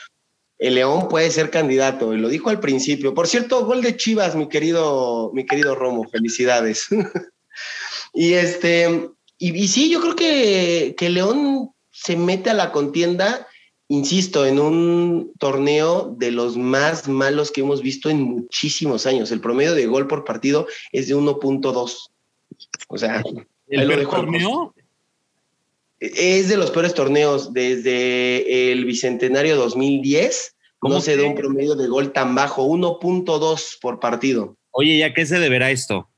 el 0.62 0.76
León 0.76 1.08
puede 1.08 1.28
ser 1.32 1.50
candidato, 1.50 2.14
y 2.14 2.18
lo 2.18 2.28
dijo 2.28 2.48
al 2.48 2.60
principio. 2.60 3.14
Por 3.14 3.26
cierto, 3.26 3.66
gol 3.66 3.82
de 3.82 3.96
Chivas, 3.96 4.36
mi 4.36 4.48
querido, 4.48 5.32
mi 5.34 5.44
querido 5.44 5.74
Romo, 5.74 6.08
felicidades. 6.08 6.86
y 8.14 8.34
este, 8.34 9.10
y, 9.38 9.66
sí, 9.66 9.90
yo 9.90 10.00
creo 10.00 10.14
que, 10.14 10.94
que 10.96 11.10
León 11.10 11.72
se 11.90 12.16
mete 12.16 12.50
a 12.50 12.54
la 12.54 12.70
contienda, 12.70 13.48
insisto, 13.88 14.46
en 14.46 14.60
un 14.60 15.32
torneo 15.40 16.14
de 16.16 16.30
los 16.30 16.56
más 16.56 17.08
malos 17.08 17.50
que 17.50 17.62
hemos 17.62 17.82
visto 17.82 18.08
en 18.08 18.22
muchísimos 18.22 19.04
años. 19.04 19.32
El 19.32 19.40
promedio 19.40 19.74
de 19.74 19.86
gol 19.86 20.06
por 20.06 20.24
partido 20.24 20.68
es 20.92 21.08
de 21.08 21.16
1.2. 21.16 21.96
O 22.86 22.98
sea, 22.98 23.20
¿el 23.66 24.06
torneo? 24.08 24.72
Es 26.02 26.48
de 26.48 26.56
los 26.56 26.72
peores 26.72 26.94
torneos 26.94 27.52
desde 27.52 28.72
el 28.72 28.84
Bicentenario 28.84 29.54
2010. 29.54 30.56
No 30.82 31.00
se 31.00 31.16
da 31.16 31.22
un 31.22 31.36
promedio 31.36 31.76
de 31.76 31.86
gol 31.86 32.12
tan 32.12 32.34
bajo, 32.34 32.66
1.2 32.66 33.78
por 33.80 34.00
partido. 34.00 34.56
Oye, 34.72 34.98
¿ya 34.98 35.14
qué 35.14 35.24
se 35.24 35.38
deberá 35.38 35.70
esto? 35.70 36.10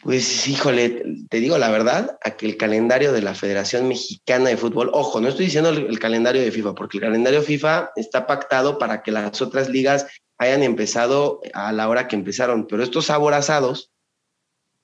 Pues 0.00 0.46
híjole, 0.46 1.02
te 1.28 1.40
digo 1.40 1.58
la 1.58 1.68
verdad, 1.68 2.16
a 2.22 2.36
que 2.36 2.46
el 2.46 2.56
calendario 2.56 3.12
de 3.12 3.22
la 3.22 3.34
Federación 3.34 3.88
Mexicana 3.88 4.50
de 4.50 4.56
Fútbol, 4.56 4.90
ojo, 4.92 5.20
no 5.20 5.26
estoy 5.26 5.46
diciendo 5.46 5.70
el, 5.70 5.98
calendario 5.98 6.40
de 6.40 6.52
FIFA, 6.52 6.76
porque 6.76 6.98
el 6.98 7.02
calendario 7.02 7.42
FIFA 7.42 7.90
está 7.96 8.28
pactado 8.28 8.78
para 8.78 9.02
que 9.02 9.10
las 9.10 9.42
otras 9.42 9.68
ligas 9.68 10.06
hayan 10.38 10.62
empezado 10.62 11.40
a 11.54 11.72
la 11.72 11.88
hora 11.88 12.06
que 12.06 12.14
empezaron, 12.14 12.68
pero 12.68 12.84
estos 12.84 13.10
aborazados 13.10 13.90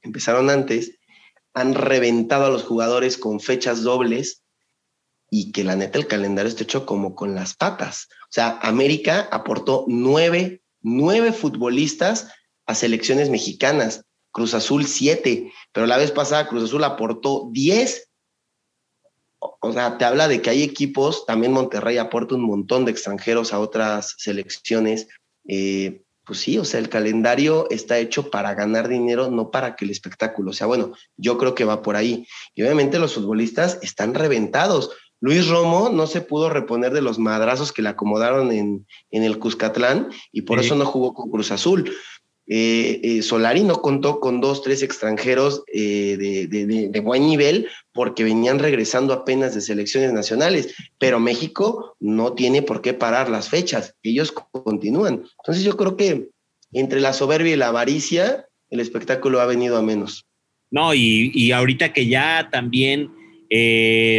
empezaron 0.03 0.51
antes 0.51 0.99
han 1.55 1.75
reventado 1.75 2.47
a 2.47 2.51
los 2.51 2.65
jugadores 2.65 3.17
con 3.17 3.41
fechas 3.41 3.83
dobles 3.83 4.43
y 5.31 5.53
que 5.53 5.65
la 5.65 5.77
neta 5.77 5.99
el 5.99 6.07
calendario 6.07 6.49
está 6.49 6.65
hecho 6.65 6.87
como 6.87 7.15
con 7.15 7.35
las 7.35 7.55
patas. 7.55 8.09
O 8.25 8.33
sea, 8.33 8.59
América 8.63 9.29
aportó 9.33 9.85
nueve, 9.89 10.63
nueve 10.81 11.33
futbolistas 11.33 12.29
a 12.67 12.75
selecciones 12.75 13.31
mexicanas, 13.31 14.05
Cruz 14.31 14.55
Azul 14.55 14.87
siete, 14.87 15.53
pero 15.73 15.87
la 15.87 15.97
vez 15.97 16.11
pasada 16.11 16.49
Cruz 16.49 16.65
Azul 16.65 16.85
aportó 16.85 17.49
diez. 17.53 18.09
O 19.39 19.73
sea, 19.73 19.99
te 19.99 20.05
habla 20.05 20.29
de 20.29 20.41
que 20.41 20.51
hay 20.51 20.63
equipos, 20.63 21.27
también 21.27 21.53
Monterrey 21.53 21.99
aporta 21.99 22.35
un 22.35 22.43
montón 22.43 22.85
de 22.85 22.93
extranjeros 22.93 23.53
a 23.53 23.61
otras 23.61 24.15
selecciones. 24.19 25.09
Eh, 25.47 26.04
pues 26.25 26.41
sí, 26.41 26.59
o 26.59 26.65
sea, 26.65 26.81
el 26.81 26.89
calendario 26.89 27.67
está 27.71 27.99
hecho 27.99 28.31
para 28.31 28.55
ganar 28.55 28.89
dinero, 28.89 29.31
no 29.31 29.51
para 29.51 29.77
que 29.77 29.85
el 29.85 29.91
espectáculo 29.91 30.53
sea 30.53 30.67
bueno. 30.67 30.93
Yo 31.17 31.39
creo 31.39 31.55
que 31.55 31.65
va 31.65 31.83
por 31.83 31.97
ahí. 31.97 32.27
Y 32.55 32.63
obviamente 32.63 32.99
los 32.99 33.15
futbolistas 33.15 33.79
están 33.83 34.15
reventados. 34.15 34.91
Luis 35.21 35.49
Romo 35.49 35.89
no 35.91 36.07
se 36.07 36.21
pudo 36.21 36.51
reponer 36.51 36.93
de 36.93 37.01
los 37.01 37.19
madrazos 37.19 37.73
que 37.73 37.83
le 37.83 37.89
acomodaron 37.89 38.53
en, 38.53 38.87
el 39.11 39.39
Cuscatlán 39.39 40.11
y 40.33 40.43
por 40.43 40.59
eso 40.59 40.75
no 40.75 40.85
jugó 40.85 41.15
con 41.15 41.31
Cruz 41.31 41.51
Azul. 41.51 41.91
Eh, 42.47 43.01
eh, 43.03 43.23
Solari 43.23 43.63
no 43.63 43.81
contó 43.81 44.21
con 44.21 44.43
dos, 44.43 44.63
tres 44.63 44.83
extranjeros 44.83 45.63
eh, 45.73 46.17
de, 46.19 47.01
buen 47.01 47.27
nivel 47.27 47.69
porque 47.93 48.23
venían 48.23 48.59
regresando 48.59 49.15
apenas 49.15 49.55
de 49.55 49.63
selecciones 49.63 50.13
nacionales, 50.13 50.75
pero 50.99 51.21
México 51.21 51.97
no 52.01 52.35
tiene 52.35 52.61
por 52.61 52.83
qué 52.83 52.93
parar 52.93 53.31
las 53.31 53.49
fechas, 53.49 53.95
ellos 54.03 54.33
continúan. 54.33 55.25
Entonces 55.39 55.65
yo 55.65 55.77
creo 55.77 55.97
que 55.97 56.29
entre 56.73 57.01
la 57.01 57.13
soberbia 57.15 57.55
y 57.55 57.57
la 57.57 57.69
avaricia, 57.69 58.47
el 58.69 58.81
espectáculo 58.81 59.41
ha 59.41 59.47
venido 59.47 59.77
a 59.79 59.83
menos. 59.83 60.25
No, 60.71 60.93
y, 60.93 61.53
ahorita 61.53 61.93
que 61.93 62.09
ya 62.09 62.49
también 62.51 63.11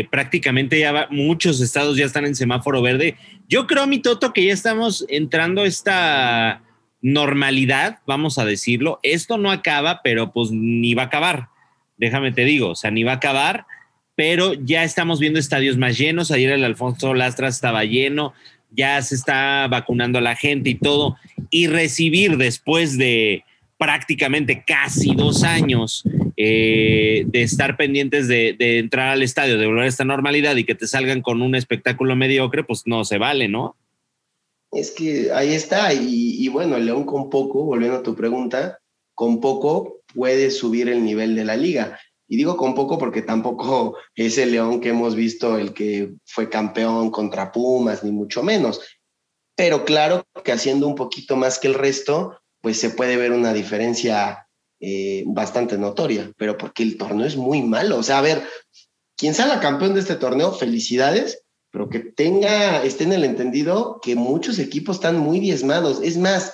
prácticamente 0.10 0.80
ya 0.80 1.08
muchos 1.12 1.60
estados 1.60 1.98
ya 1.98 2.06
están 2.06 2.26
en 2.26 2.36
semáforo 2.36 2.82
verde, 2.82 3.18
yo 3.50 3.68
creo, 3.68 3.86
mi 3.86 4.00
Toto, 4.00 4.32
que 4.32 4.46
ya 4.46 4.54
estamos 4.54 5.06
entrando 5.10 5.66
esta 5.66 6.64
normalidad, 7.06 8.00
vamos 8.08 8.40
a 8.40 8.46
decirlo. 8.46 9.00
Esto 9.04 9.38
no 9.38 9.52
acaba, 9.52 10.02
pero 10.04 10.32
pues 10.34 10.50
ni 10.52 10.96
va 10.96 11.04
a 11.04 11.06
acabar. 11.06 11.50
Déjame 11.98 12.32
te 12.32 12.46
digo, 12.46 12.70
o 12.70 12.76
sea, 12.76 12.90
ni 12.90 13.04
va 13.04 13.12
a 13.12 13.16
acabar, 13.18 13.68
pero 14.16 14.56
ya 14.56 14.84
estamos 14.84 15.20
viendo 15.20 15.40
estadios 15.40 15.78
más 15.78 16.00
llenos. 16.00 16.32
Ayer 16.32 16.52
el 16.52 16.64
Alfonso 16.64 17.14
Lastras 17.14 17.56
estaba 17.56 17.86
lleno, 17.86 18.34
ya 18.72 19.00
se 19.04 19.14
está 19.14 19.68
vacunando 19.68 20.18
a 20.18 20.22
la 20.22 20.36
gente 20.36 20.72
y 20.72 20.76
todo. 20.76 21.16
Y 21.52 21.68
recibir 21.68 22.38
después 22.38 22.98
de 22.98 23.44
prácticamente 23.78 24.64
casi 24.66 25.14
dos 25.14 25.44
años 25.44 26.06
eh, 26.38 27.26
de 27.28 27.44
estar 27.44 27.78
pendientes 27.78 28.28
de, 28.28 28.56
de, 28.58 28.80
entrar 28.80 29.10
al 29.10 29.22
estadio, 29.22 29.60
de 29.60 29.68
volver 29.68 29.84
a 29.84 29.88
esta 29.88 30.06
normalidad 30.06 30.56
y 30.56 30.64
que 30.64 30.74
te 30.74 30.88
salgan 30.88 31.22
con 31.22 31.44
un 31.44 31.54
espectáculo 31.54 32.16
mediocre, 32.16 32.64
pues 32.64 32.88
no 32.88 33.06
se 33.06 33.20
vale, 33.20 33.48
¿no? 33.48 33.76
Es 34.76 34.92
que 34.92 35.32
ahí 35.32 35.54
está, 35.54 35.94
y, 35.94 36.48
bueno, 36.50 36.78
León 36.78 37.06
con 37.06 37.30
poco, 37.30 37.64
volviendo 37.64 37.98
a 37.98 38.04
tu 38.04 38.14
pregunta, 38.14 38.80
con 39.14 39.40
poco 39.40 40.02
puede 40.14 40.52
subir 40.52 40.90
el 40.90 41.04
nivel 41.04 41.36
de 41.36 41.46
la 41.46 41.56
liga. 41.56 41.98
Y 42.28 42.36
digo 42.36 42.58
con 42.58 42.76
poco 42.76 42.98
porque 42.98 43.22
tampoco 43.22 43.98
es 44.16 44.38
el 44.38 44.52
León 44.52 44.82
que 44.82 44.90
hemos 44.90 45.16
visto, 45.16 45.58
el 45.58 45.74
que 45.74 46.16
fue 46.26 46.50
campeón 46.50 47.10
contra 47.10 47.52
Pumas, 47.54 48.04
ni 48.04 48.12
mucho 48.12 48.44
menos. 48.44 48.82
Pero 49.56 49.86
claro 49.86 50.26
que 50.44 50.52
haciendo 50.52 50.88
un 50.88 50.96
poquito 50.96 51.38
más 51.38 51.58
que 51.58 51.68
el 51.68 51.76
resto, 51.76 52.38
pues 52.62 52.78
se 52.78 52.90
puede 52.90 53.16
ver 53.16 53.32
una 53.32 53.54
diferencia 53.54 54.46
eh, 54.82 55.24
bastante 55.28 55.78
notoria, 55.78 56.34
pero 56.36 56.58
porque 56.58 56.84
el 56.84 56.98
torneo 56.98 57.26
es 57.26 57.38
muy 57.38 57.62
malo. 57.62 57.98
O 57.98 58.04
sea, 58.04 58.18
a 58.18 58.22
ver, 58.22 58.44
quien 59.16 59.34
salga 59.34 59.62
campeón 59.62 59.94
de 59.94 60.02
este 60.02 60.16
torneo, 60.16 60.52
felicidades, 60.52 61.45
pero 61.76 61.90
que 61.90 62.00
tenga, 62.00 62.86
esté 62.86 63.04
en 63.04 63.12
el 63.12 63.26
entendido 63.26 64.00
que 64.02 64.16
muchos 64.16 64.60
equipos 64.60 64.96
están 64.96 65.20
muy 65.20 65.42
diezmados. 65.42 66.00
Es 66.02 66.16
más, 66.16 66.54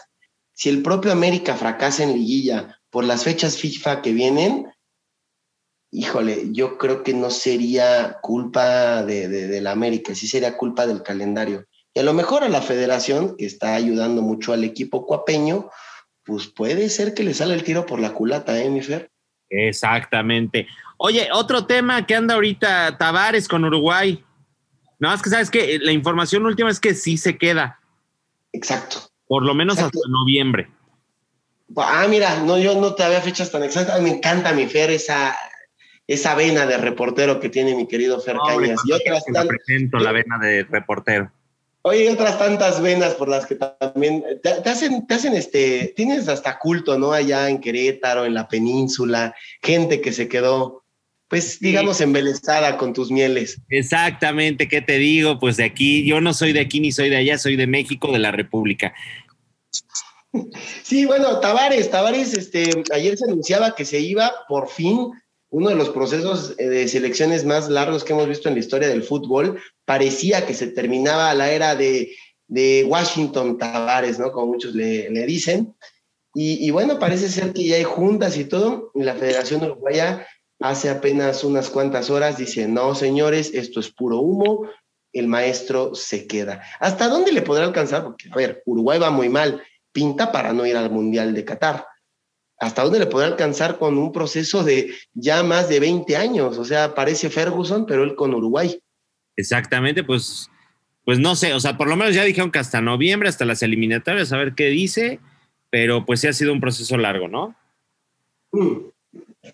si 0.51 0.67
el 0.67 0.81
propio 0.81 1.11
América 1.11 1.53
fracasa 1.53 2.01
en 2.01 2.13
liguilla 2.13 2.81
por 2.89 3.03
las 3.03 3.23
fechas 3.23 3.59
FIFA 3.59 4.01
que 4.01 4.13
vienen, 4.13 4.65
híjole, 5.91 6.45
yo 6.53 6.79
creo 6.79 7.03
que 7.03 7.13
no 7.13 7.29
sería 7.29 8.17
culpa 8.23 9.03
de, 9.03 9.61
la 9.61 9.69
América, 9.69 10.15
sí 10.15 10.27
sería 10.27 10.57
culpa 10.57 10.87
del 10.87 11.03
calendario. 11.03 11.67
Y 11.93 11.99
a 11.99 12.03
lo 12.03 12.13
mejor 12.13 12.43
a 12.43 12.49
la 12.49 12.63
federación, 12.63 13.35
que 13.37 13.45
está 13.45 13.75
ayudando 13.75 14.23
mucho 14.23 14.53
al 14.53 14.63
equipo 14.63 15.05
cuapeño, 15.05 15.69
pues 16.23 16.47
puede 16.47 16.89
ser 16.89 17.13
que 17.13 17.21
le 17.21 17.35
sale 17.35 17.53
el 17.53 17.63
tiro 17.63 17.85
por 17.85 17.99
la 17.99 18.13
culata, 18.13 18.59
¿eh, 18.59 18.71
mi 18.71 18.81
Fer? 18.81 19.11
Exactamente. 19.51 20.65
Oye, 20.97 21.29
otro 21.31 21.67
tema 21.67 22.07
que 22.07 22.15
anda 22.15 22.33
ahorita 22.33 22.97
Tavares 22.97 23.47
con 23.47 23.65
Uruguay. 23.65 24.23
No, 25.01 25.07
más 25.09 25.23
que 25.23 25.31
sabes 25.31 25.49
que 25.49 25.79
la 25.79 25.91
información 25.91 26.45
última 26.45 26.69
es 26.69 26.79
que 26.79 26.93
sí 26.93 27.17
se 27.17 27.35
queda. 27.39 27.79
Exacto. 28.53 29.09
Por 29.27 29.43
lo 29.43 29.55
menos 29.55 29.79
hasta 29.79 29.97
noviembre. 30.07 30.69
Ah, 31.75 32.05
mira, 32.07 32.43
no, 32.43 32.59
yo 32.59 32.79
no 32.79 32.93
te 32.93 33.03
había 33.03 33.19
fechas 33.19 33.49
tan 33.49 33.63
exactas. 33.63 33.99
Me 33.99 34.11
encanta 34.11 34.53
mi 34.53 34.67
Fer 34.67 34.91
esa, 34.91 35.35
esa 36.05 36.35
vena 36.35 36.67
de 36.67 36.77
reportero 36.77 37.39
que 37.39 37.49
tiene 37.49 37.73
mi 37.73 37.87
querido 37.87 38.21
Fer 38.21 38.37
Cañas. 38.47 38.79
Y 38.85 38.91
otras 38.91 39.23
presento 39.47 39.97
la 39.97 40.11
vena 40.11 40.37
de 40.37 40.65
reportero. 40.65 41.31
Oye, 41.81 42.07
otras 42.11 42.37
tantas 42.37 42.79
venas 42.79 43.15
por 43.15 43.27
las 43.27 43.47
que 43.47 43.55
también 43.55 44.23
te, 44.43 44.69
hacen, 44.69 45.07
te 45.07 45.15
hacen 45.15 45.33
este, 45.33 45.93
tienes 45.95 46.27
hasta 46.27 46.59
culto, 46.59 46.99
¿no? 46.99 47.11
Allá 47.11 47.49
en 47.49 47.59
Querétaro, 47.59 48.25
en 48.25 48.35
la 48.35 48.47
península, 48.47 49.33
gente 49.63 49.99
que 49.99 50.13
se 50.13 50.27
quedó, 50.27 50.80
pues, 51.31 51.61
digamos, 51.61 52.01
embelesada 52.01 52.77
con 52.77 52.91
tus 52.91 53.09
mieles. 53.09 53.57
Exactamente, 53.69 54.67
¿qué 54.67 54.81
te 54.81 54.97
digo? 54.97 55.39
Pues 55.39 55.55
de 55.55 55.63
aquí, 55.63 56.05
yo 56.05 56.19
no 56.19 56.33
soy 56.33 56.51
de 56.51 56.59
aquí 56.59 56.81
ni 56.81 56.91
soy 56.91 57.09
de 57.09 57.15
allá, 57.15 57.37
soy 57.37 57.55
de 57.55 57.67
México, 57.67 58.11
de 58.11 58.19
la 58.19 58.33
República. 58.33 58.93
Sí, 60.83 61.05
bueno, 61.05 61.39
Tavares, 61.39 61.89
Tavares, 61.89 62.33
este, 62.33 62.83
ayer 62.93 63.17
se 63.17 63.31
anunciaba 63.31 63.75
que 63.75 63.85
se 63.85 64.01
iba 64.01 64.29
por 64.49 64.67
fin 64.67 65.09
uno 65.51 65.69
de 65.69 65.75
los 65.75 65.89
procesos 65.91 66.53
eh, 66.57 66.67
de 66.67 66.87
selecciones 66.89 67.45
más 67.45 67.69
largos 67.69 68.03
que 68.03 68.11
hemos 68.11 68.27
visto 68.27 68.49
en 68.49 68.55
la 68.55 68.59
historia 68.59 68.89
del 68.89 69.03
fútbol. 69.03 69.57
Parecía 69.85 70.45
que 70.45 70.53
se 70.53 70.67
terminaba 70.67 71.33
la 71.33 71.49
era 71.49 71.77
de, 71.77 72.13
Washington 72.85 73.57
Tavares, 73.57 74.19
¿no? 74.19 74.33
Como 74.33 74.47
muchos 74.47 74.75
le, 74.75 75.09
dicen. 75.25 75.73
Y, 76.33 76.69
bueno, 76.71 76.99
parece 76.99 77.29
ser 77.29 77.53
que 77.53 77.65
ya 77.65 77.77
hay 77.77 77.85
juntas 77.85 78.37
y 78.37 78.43
todo. 78.43 78.91
la 78.95 79.15
Federación 79.15 79.63
Uruguaya 79.63 80.27
hace 80.61 80.89
apenas 80.89 81.43
unas 81.43 81.69
cuantas 81.69 82.09
horas 82.09 82.37
dice, 82.37 82.67
no, 82.67 82.95
señores, 82.95 83.51
esto 83.53 83.79
es 83.79 83.89
puro 83.89 84.19
humo, 84.19 84.69
el 85.13 85.27
maestro 85.27 85.93
se 85.95 86.27
queda. 86.27 86.63
¿Hasta 86.79 87.07
dónde 87.07 87.31
le 87.31 87.41
podrá 87.41 87.65
alcanzar? 87.65 88.03
Porque, 88.03 88.29
a 88.31 88.35
ver, 88.35 88.63
Uruguay 88.65 88.99
va 88.99 89.09
muy 89.09 89.29
mal, 89.29 89.61
pinta 89.91 90.31
para 90.31 90.53
no 90.53 90.65
ir 90.65 90.77
al 90.77 90.89
Mundial 90.89 91.33
de 91.33 91.45
Qatar 91.45 91.85
hasta 92.61 92.83
dónde 92.83 92.99
le 92.99 93.07
podrá 93.07 93.25
alcanzar 93.25 93.79
con 93.79 93.97
un 93.97 94.11
proceso 94.11 94.63
de 94.63 94.93
ya 95.15 95.41
más 95.41 95.67
de 95.67 95.79
20 95.79 96.15
años. 96.15 96.59
O 96.59 96.63
sea, 96.63 96.93
parece 96.93 97.31
Ferguson, 97.31 97.87
pero 97.87 98.03
él 98.03 98.13
con 98.13 98.35
Uruguay. 98.35 98.79
Exactamente, 99.35 100.03
pues, 100.03 100.47
pues 101.03 101.17
no 101.17 101.35
sé, 101.35 101.55
o 101.55 101.59
sea, 101.59 101.75
por 101.75 101.89
lo 101.89 101.95
menos 101.95 102.13
ya 102.13 102.23
dijeron 102.23 102.51
que 102.51 102.59
hasta 102.59 102.79
noviembre, 102.79 103.29
hasta 103.29 103.45
las 103.45 103.63
eliminatorias, 103.63 104.31
a 104.31 104.37
ver 104.37 104.53
qué 104.53 104.67
dice, 104.67 105.19
pero 105.71 106.05
pues 106.05 106.21
sí 106.21 106.27
ha 106.27 106.33
sido 106.33 106.53
un 106.53 106.61
proceso 106.61 106.97
largo, 106.97 107.27
¿no? 107.27 107.55
Mm. 108.51 108.91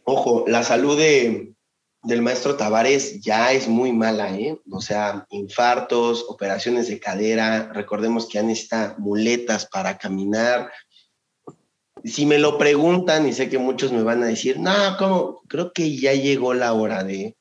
Ojo, 0.03 0.45
la 0.47 0.63
salud 0.63 0.97
de, 0.97 1.53
del 2.03 2.21
maestro 2.21 2.55
Tavares 2.55 3.21
ya 3.21 3.51
es 3.51 3.67
muy 3.67 3.91
mala, 3.91 4.37
¿eh? 4.37 4.59
O 4.71 4.81
sea, 4.81 5.25
infartos, 5.29 6.25
operaciones 6.29 6.87
de 6.87 6.99
cadera, 6.99 7.71
recordemos 7.73 8.27
que 8.27 8.35
ya 8.35 8.43
necesita 8.43 8.95
muletas 8.97 9.65
para 9.65 9.97
caminar, 9.97 10.71
si 12.03 12.25
me 12.25 12.39
lo 12.39 12.57
preguntan, 12.57 13.27
y 13.27 13.33
sé 13.33 13.49
que 13.49 13.57
muchos 13.57 13.91
me 13.91 14.03
van 14.03 14.23
a 14.23 14.27
decir, 14.27 14.59
no, 14.59 14.71
¿cómo? 14.97 15.41
Creo 15.47 15.73
que 15.73 15.97
ya 15.97 16.13
llegó 16.13 16.53
la 16.53 16.73
hora 16.73 17.03
de, 17.03 17.35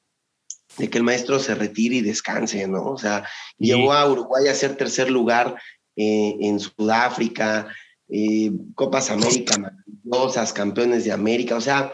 de 0.79 0.91
que 0.91 0.99
el 0.99 1.05
maestro 1.05 1.39
se 1.39 1.55
retire 1.55 1.97
y 1.97 2.01
descanse, 2.01 2.67
¿no? 2.67 2.85
O 2.85 2.99
sea, 2.99 3.27
llegó 3.59 3.93
a 3.93 4.11
Uruguay 4.11 4.49
a 4.49 4.55
ser 4.55 4.77
tercer 4.77 5.11
lugar 5.11 5.57
eh, 5.97 6.37
en 6.41 6.59
Sudáfrica, 6.61 7.69
eh, 8.09 8.51
Copas 8.75 9.11
América 9.11 9.57
maravillosas, 9.59 10.53
campeones 10.53 11.05
de 11.05 11.13
América, 11.13 11.57
o 11.57 11.61
sea, 11.61 11.93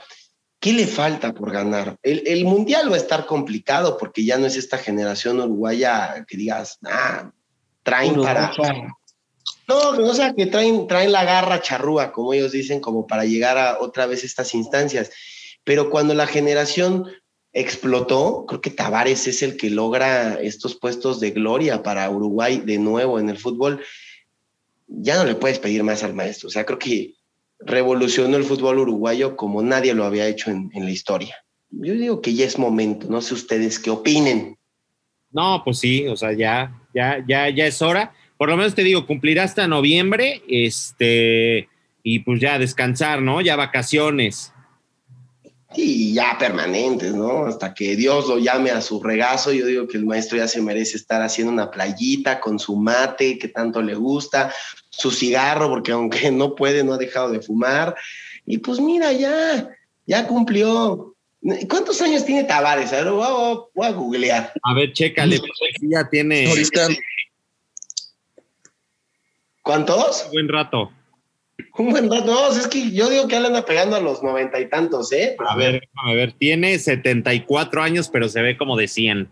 ¿qué 0.61 0.73
le 0.73 0.87
falta 0.87 1.33
por 1.33 1.51
ganar? 1.51 1.97
El, 2.03 2.23
el, 2.27 2.45
Mundial 2.45 2.91
va 2.91 2.97
a 2.97 3.01
estar 3.01 3.27
complicado 3.27 3.97
porque 3.97 4.25
ya 4.25 4.39
no 4.39 4.47
es 4.47 4.57
esta 4.57 4.79
generación 4.79 5.41
uruguaya 5.41 6.25
que 6.29 6.37
digas, 6.37 6.79
ah, 6.85 7.33
traen 7.83 8.21
para... 8.21 8.53
No, 9.69 9.79
o 9.91 10.15
sea, 10.15 10.35
que 10.35 10.47
traen, 10.47 10.87
traen 10.87 11.13
la 11.13 11.25
garra 11.25 11.63
charrúa, 11.63 12.13
como 12.13 12.35
ellos 12.35 12.53
dicen, 12.53 12.81
como 12.81 13.07
para 13.07 13.25
llegar 13.25 13.59
a 13.59 13.79
otra 13.81 14.07
vez 14.07 14.25
estas 14.25 14.55
instancias. 14.55 15.11
Pero 15.65 15.89
cuando 15.89 16.15
la 16.15 16.27
generación 16.27 17.07
explotó, 17.53 18.45
creo 18.47 18.61
que 18.61 18.71
Tavares 18.71 19.27
es 19.27 19.43
el 19.43 19.57
que 19.57 19.71
logra 19.71 20.35
estos 20.35 20.75
puestos 20.75 21.21
de 21.21 21.31
gloria 21.31 21.83
para 21.83 22.11
Uruguay 22.11 22.63
de 22.65 22.79
nuevo 22.79 23.19
en 23.19 23.29
el 23.29 23.39
fútbol. 23.39 23.83
Ya 24.87 25.17
no 25.17 25.25
le 25.25 25.35
puedes 25.35 25.59
pedir 25.59 25.83
más 25.83 26.03
al 26.03 26.15
maestro. 26.15 26.49
O 26.49 26.51
sea, 26.51 26.65
creo 26.65 26.79
que 26.79 27.15
revolucionó 27.61 28.37
el 28.37 28.45
fútbol 28.45 28.79
uruguayo 28.79 29.37
como 29.37 29.63
nadie 29.63 29.95
lo 29.95 30.05
había 30.05 30.29
hecho 30.29 30.51
en, 30.51 30.71
en 30.75 30.85
la 30.85 30.91
historia. 30.91 31.37
Yo 31.71 31.95
digo 31.95 32.21
que 32.21 32.35
ya 32.35 32.45
es 32.45 32.59
momento, 32.59 33.07
no 33.09 33.21
sé 33.23 33.35
ustedes 33.35 33.79
qué 33.79 33.91
opinen. 33.91 34.59
No, 35.31 35.63
pues 35.65 35.79
sí, 35.79 36.07
o 36.07 36.17
sea, 36.17 36.33
ya, 36.33 36.79
ya, 36.95 37.25
ya, 37.27 37.49
ya 37.49 37.67
es 37.67 37.81
hora 37.81 38.13
por 38.43 38.49
lo 38.49 38.57
menos 38.57 38.75
te 38.75 38.83
digo, 38.83 39.07
cumplirá 39.07 39.45
hasta 39.45 39.69
noviembre, 39.69 40.43
este, 40.49 41.69
y 42.03 42.19
pues 42.19 42.41
ya 42.41 42.59
descansar, 42.59 43.23
¿no? 43.23 43.41
Ya 43.41 43.55
vacaciones. 43.55 44.53
Sí, 45.75 46.13
ya 46.13 46.37
permanentes, 46.39 47.15
¿no? 47.15 47.47
Hasta 47.47 47.73
que 47.73 47.97
Dios 47.97 48.29
lo 48.29 48.39
llame 48.39 48.71
a 48.71 48.81
su 48.81 49.03
regazo. 49.03 49.53
Yo 49.53 49.67
digo 49.67 49.89
que 49.89 49.97
el 49.97 50.07
maestro 50.07 50.39
ya 50.39 50.49
se 50.49 50.61
merece 50.61 50.97
estar 50.97 51.23
haciendo 51.23 51.53
una 51.53 51.71
playita 51.71 52.41
con 52.41 52.59
su 52.59 52.77
mate 52.77 53.39
que 53.39 53.49
tanto 53.49 53.81
le 53.83 53.95
gusta, 53.95 54.53
su 54.91 55.11
cigarro, 55.11 55.69
porque 55.69 55.93
aunque 55.93 56.31
no 56.33 56.55
puede, 56.55 56.85
no 56.85 56.95
ha 56.95 56.99
dejado 56.99 57.31
de 57.31 57.41
fumar. 57.41 57.95
Y 58.45 58.59
pues 58.59 58.81
mira, 58.81 59.13
ya, 59.13 59.69
ya 60.07 60.27
cumplió. 60.27 61.15
¿Cuántos 61.69 62.01
años 62.03 62.25
tiene 62.25 62.45
Tavares? 62.45 62.93
A 62.93 63.03
ver, 63.03 63.11
voy 63.13 63.87
a, 63.87 63.91
googlear. 63.91 64.53
A 64.63 64.75
ver, 64.75 64.93
chécale, 64.93 65.39
pues 65.39 65.51
ya 65.81 66.09
tiene. 66.09 66.49
Ahorita, 66.49 66.89
¿Cuántos? 69.63 70.25
Un 70.27 70.33
buen 70.33 70.49
rato. 70.49 70.93
Un 71.79 71.91
buen 71.91 72.11
rato. 72.11 72.27
No, 72.27 72.51
es 72.51 72.69
que 72.69 72.91
yo 72.91 73.09
digo 73.09 73.29
que 73.29 73.37
él 73.37 73.47
anda 73.47 73.65
pegando 73.65 73.97
a 73.97 74.01
los 74.01 74.23
noventa 74.23 74.61
y 74.61 74.69
tantos, 74.69 75.11
¿eh? 75.13 75.37
a 75.39 75.57
ver, 75.57 75.89
a 76.07 76.13
ver, 76.13 76.33
tiene 76.33 76.79
74 76.79 77.83
años, 77.83 78.11
pero 78.13 78.29
se 78.29 78.43
ve 78.43 78.59
como 78.59 78.77
de 78.77 78.89
100. 78.89 79.31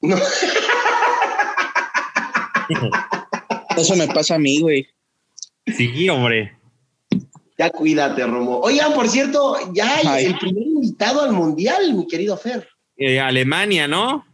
No. 0.00 0.16
Eso 3.76 3.96
me 3.96 4.06
pasa 4.08 4.36
a 4.36 4.38
mí, 4.38 4.60
güey. 4.60 4.86
Sí, 5.66 6.08
hombre. 6.08 6.56
Ya 7.58 7.70
cuídate, 7.70 8.26
Romo. 8.26 8.60
Oigan, 8.60 8.94
por 8.94 9.08
cierto, 9.08 9.56
ya 9.72 9.96
hay 9.96 10.26
el 10.26 10.38
primer 10.38 10.64
invitado 10.64 11.22
al 11.22 11.32
Mundial, 11.32 11.94
mi 11.94 12.06
querido 12.06 12.36
Fer. 12.36 12.68
Eh, 12.96 13.20
Alemania, 13.20 13.86
¿no? 13.86 14.26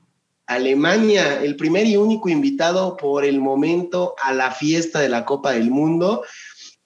Alemania, 0.46 1.42
el 1.42 1.54
primer 1.54 1.86
y 1.86 1.96
único 1.96 2.28
invitado 2.28 2.96
por 2.96 3.24
el 3.24 3.40
momento 3.40 4.14
a 4.22 4.32
la 4.32 4.50
fiesta 4.50 5.00
de 5.00 5.08
la 5.08 5.24
Copa 5.24 5.52
del 5.52 5.70
Mundo. 5.70 6.24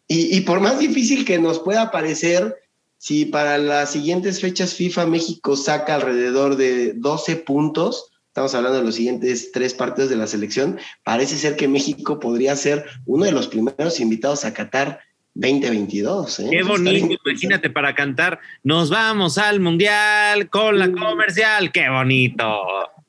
Y, 0.07 0.41
por 0.43 0.61
más 0.61 0.79
difícil 0.79 1.25
que 1.25 1.39
nos 1.39 1.59
pueda 1.61 1.91
parecer, 1.91 2.55
si 2.99 3.25
para 3.25 3.59
las 3.59 3.91
siguientes 3.91 4.41
fechas 4.41 4.75
FIFA 4.75 5.07
México 5.07 5.57
saca 5.57 5.95
alrededor 5.95 6.57
de 6.57 6.93
12 6.95 7.37
puntos, 7.37 8.11
estamos 8.29 8.55
hablando 8.55 8.79
de 8.79 8.85
los 8.85 8.97
siguientes 8.97 9.51
tres 9.53 9.73
partidos 9.73 10.11
de 10.11 10.17
la 10.17 10.27
selección, 10.27 10.79
parece 11.05 11.37
ser 11.37 11.57
que 11.57 11.69
México 11.69 12.21
podría 12.21 12.55
ser 12.55 12.85
uno 13.07 13.25
de 13.25 13.33
los 13.33 13.49
primeros 13.49 13.99
invitados 13.99 14.45
a 14.45 14.53
Qatar 14.53 15.01
2022. 15.35 16.41
¿eh? 16.41 16.49
Qué 16.51 16.63
bonito, 16.63 17.17
imagínate 17.25 17.71
para 17.71 17.95
cantar, 17.95 18.41
nos 18.63 18.91
vamos 18.91 19.39
al 19.39 19.61
Mundial 19.61 20.51
con 20.51 20.79
la 20.79 20.93
comercial, 20.93 21.73
qué 21.73 21.89
bonito. 21.89 22.61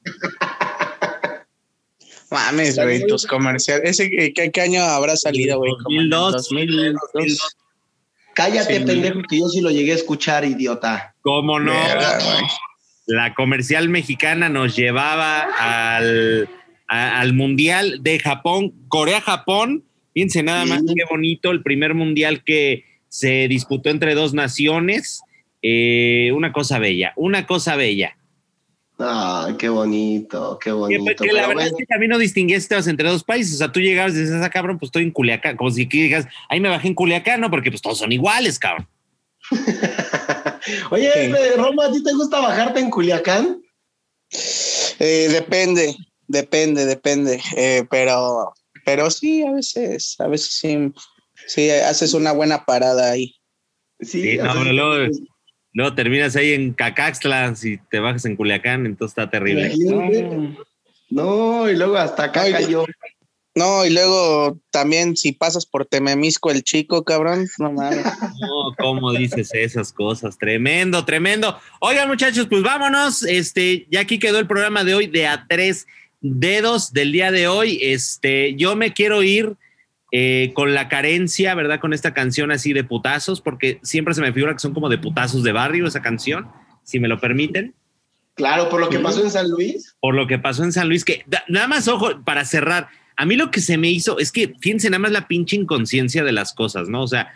Mames, 2.31 2.75
güey, 2.75 3.05
tus 3.07 3.25
comerciales. 3.25 3.99
¿Ese, 3.99 4.33
qué, 4.33 4.51
qué, 4.51 4.61
año 4.61 4.81
habrá 4.81 5.15
salido, 5.15 5.57
güey? 5.59 5.71
2002. 5.83 6.31
2002. 6.33 7.55
Cállate, 8.35 8.81
pendejo, 8.81 9.21
que 9.29 9.39
yo 9.39 9.47
sí 9.47 9.61
lo 9.61 9.71
llegué 9.71 9.93
a 9.93 9.95
escuchar, 9.95 10.43
idiota. 10.43 11.15
¿Cómo 11.21 11.59
no? 11.59 11.73
La 13.07 13.33
comercial 13.33 13.87
mexicana 13.87 14.49
nos 14.49 14.75
llevaba 14.75 15.41
al, 15.41 16.49
al 16.87 17.33
Mundial 17.33 17.99
de 18.01 18.19
Japón, 18.19 18.73
Corea-Japón. 18.89 19.85
Fíjense 20.13 20.43
nada 20.43 20.65
más 20.65 20.81
qué 20.81 21.03
bonito, 21.09 21.51
el 21.51 21.61
primer 21.61 21.93
mundial 21.93 22.43
que 22.43 22.83
se 23.07 23.47
disputó 23.47 23.89
entre 23.89 24.15
dos 24.15 24.33
naciones. 24.33 25.21
Eh, 25.61 26.31
una 26.33 26.51
cosa 26.51 26.77
bella, 26.77 27.13
una 27.15 27.45
cosa 27.45 27.75
bella. 27.75 28.17
Ay, 28.97 29.55
qué 29.57 29.67
bonito, 29.67 30.57
qué 30.61 30.71
bonito. 30.71 31.23
Que, 31.23 31.33
la 31.33 31.47
verdad 31.47 31.67
es 31.67 31.73
que 31.77 31.85
también 31.85 32.11
no 32.11 32.17
distinguiste 32.17 32.75
entre 32.75 33.09
dos 33.09 33.23
países. 33.23 33.55
O 33.55 33.57
sea, 33.57 33.71
tú 33.71 33.81
llegabas 33.81 34.13
y 34.13 34.21
dices, 34.21 34.41
ah, 34.41 34.49
cabrón, 34.49 34.79
pues 34.79 34.87
estoy 34.87 35.03
en 35.03 35.11
Culiacán. 35.11 35.57
Como 35.57 35.69
si 35.71 35.85
digas, 35.85 36.25
ahí 36.49 36.59
me 36.61 36.69
bajé 36.69 36.87
en 36.87 36.93
Culiacán, 36.93 37.41
¿no? 37.41 37.49
Porque 37.49 37.71
pues 37.71 37.81
todos 37.81 37.97
son 37.97 38.11
iguales, 38.11 38.57
cabrón. 38.57 38.87
Oye, 40.91 41.55
Roma, 41.57 41.85
¿a 41.85 41.91
ti 41.91 42.01
te 42.03 42.13
gusta 42.13 42.39
bajarte 42.39 42.79
en 42.79 42.89
Culiacán? 42.89 43.61
Eh, 44.99 45.27
depende, 45.29 45.95
depende, 46.27 46.85
depende. 46.85 47.41
Eh, 47.57 47.85
pero, 47.89 48.53
pero 48.85 49.11
sí, 49.11 49.43
a 49.43 49.51
veces, 49.51 50.15
a 50.19 50.27
veces 50.27 50.51
sí, 50.53 50.93
sí, 51.47 51.69
haces 51.69 52.13
una 52.13 52.31
buena 52.31 52.63
parada 52.65 53.11
ahí. 53.11 53.35
Sí, 53.99 54.37
no, 54.37 54.63
luego, 54.63 55.11
Luego 55.75 55.93
terminas 55.93 56.37
ahí 56.37 56.53
en 56.53 56.71
Cacaxtla, 56.71 57.53
si 57.55 57.77
te 57.91 57.99
bajas 57.99 58.23
en 58.23 58.37
Culiacán, 58.37 58.85
entonces 58.85 59.11
está 59.11 59.29
terrible. 59.29 59.73
No, 61.09 61.69
y 61.69 61.75
luego 61.75 61.97
hasta 61.97 62.23
acá 62.23 62.49
cayó. 62.49 62.85
No, 63.55 63.85
y 63.85 63.89
luego 63.89 64.57
también 64.71 65.17
si 65.17 65.33
pasas 65.33 65.65
por 65.65 65.85
Tememisco 65.85 66.49
el 66.49 66.63
chico, 66.63 67.03
cabrón, 67.03 67.45
no 67.57 67.73
mames. 67.73 68.05
No, 68.05 68.73
¿cómo 68.77 69.11
dices 69.11 69.49
esas 69.53 69.91
cosas? 69.91 70.37
Tremendo, 70.37 71.03
tremendo. 71.03 71.59
Oigan, 71.81 72.07
muchachos, 72.07 72.47
pues 72.49 72.63
vámonos. 72.63 73.23
Este, 73.23 73.85
ya 73.91 73.99
aquí 73.99 74.17
quedó 74.17 74.39
el 74.39 74.47
programa 74.47 74.85
de 74.85 74.95
hoy 74.95 75.07
de 75.07 75.27
a 75.27 75.45
tres 75.47 75.87
dedos 76.21 76.93
del 76.93 77.11
día 77.11 77.31
de 77.31 77.49
hoy. 77.49 77.79
Este, 77.81 78.55
yo 78.55 78.77
me 78.77 78.93
quiero 78.93 79.23
ir 79.23 79.57
eh, 80.17 80.53
con 80.53 80.73
la 80.73 80.87
carencia, 80.87 81.53
¿verdad? 81.55 81.81
Con 81.81 81.91
esta 81.91 82.13
canción 82.13 82.49
así 82.49 82.71
de 82.71 82.85
putazos, 82.85 83.41
porque 83.41 83.79
siempre 83.83 84.13
se 84.13 84.21
me 84.21 84.31
figura 84.31 84.53
que 84.53 84.59
son 84.59 84.73
como 84.73 84.87
de 84.87 84.97
putazos 84.97 85.43
de 85.43 85.51
barrio 85.51 85.85
esa 85.85 86.01
canción, 86.01 86.47
si 86.83 87.01
me 87.01 87.09
lo 87.09 87.19
permiten. 87.19 87.75
Claro, 88.33 88.69
por 88.69 88.79
lo 88.79 88.87
que 88.87 88.97
pasó 88.97 89.21
en 89.21 89.29
San 89.29 89.49
Luis. 89.49 89.97
Por 89.99 90.15
lo 90.15 90.25
que 90.25 90.39
pasó 90.39 90.63
en 90.63 90.71
San 90.71 90.87
Luis, 90.87 91.03
que 91.03 91.25
nada 91.49 91.67
más, 91.67 91.89
ojo, 91.89 92.23
para 92.23 92.45
cerrar, 92.45 92.87
a 93.17 93.25
mí 93.25 93.35
lo 93.35 93.51
que 93.51 93.59
se 93.59 93.77
me 93.77 93.91
hizo 93.91 94.17
es 94.17 94.31
que, 94.31 94.53
fíjense, 94.61 94.89
nada 94.89 94.99
más 94.99 95.11
la 95.11 95.27
pinche 95.27 95.57
inconsciencia 95.57 96.23
de 96.23 96.31
las 96.31 96.53
cosas, 96.53 96.87
¿no? 96.87 97.03
O 97.03 97.07
sea, 97.09 97.33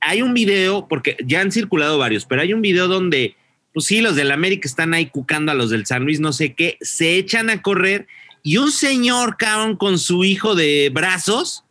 hay 0.00 0.22
un 0.22 0.34
video, 0.34 0.88
porque 0.88 1.16
ya 1.24 1.40
han 1.40 1.52
circulado 1.52 1.98
varios, 1.98 2.24
pero 2.24 2.42
hay 2.42 2.52
un 2.52 2.62
video 2.62 2.88
donde, 2.88 3.36
pues 3.72 3.86
sí, 3.86 4.00
los 4.00 4.16
del 4.16 4.32
América 4.32 4.66
están 4.66 4.92
ahí 4.92 5.06
cucando 5.06 5.52
a 5.52 5.54
los 5.54 5.70
del 5.70 5.86
San 5.86 6.02
Luis, 6.02 6.18
no 6.18 6.32
sé 6.32 6.54
qué, 6.54 6.78
se 6.80 7.16
echan 7.16 7.48
a 7.48 7.62
correr 7.62 8.08
y 8.42 8.56
un 8.56 8.72
señor, 8.72 9.36
cabrón, 9.36 9.76
con 9.76 10.00
su 10.00 10.24
hijo 10.24 10.56
de 10.56 10.90
brazos, 10.92 11.64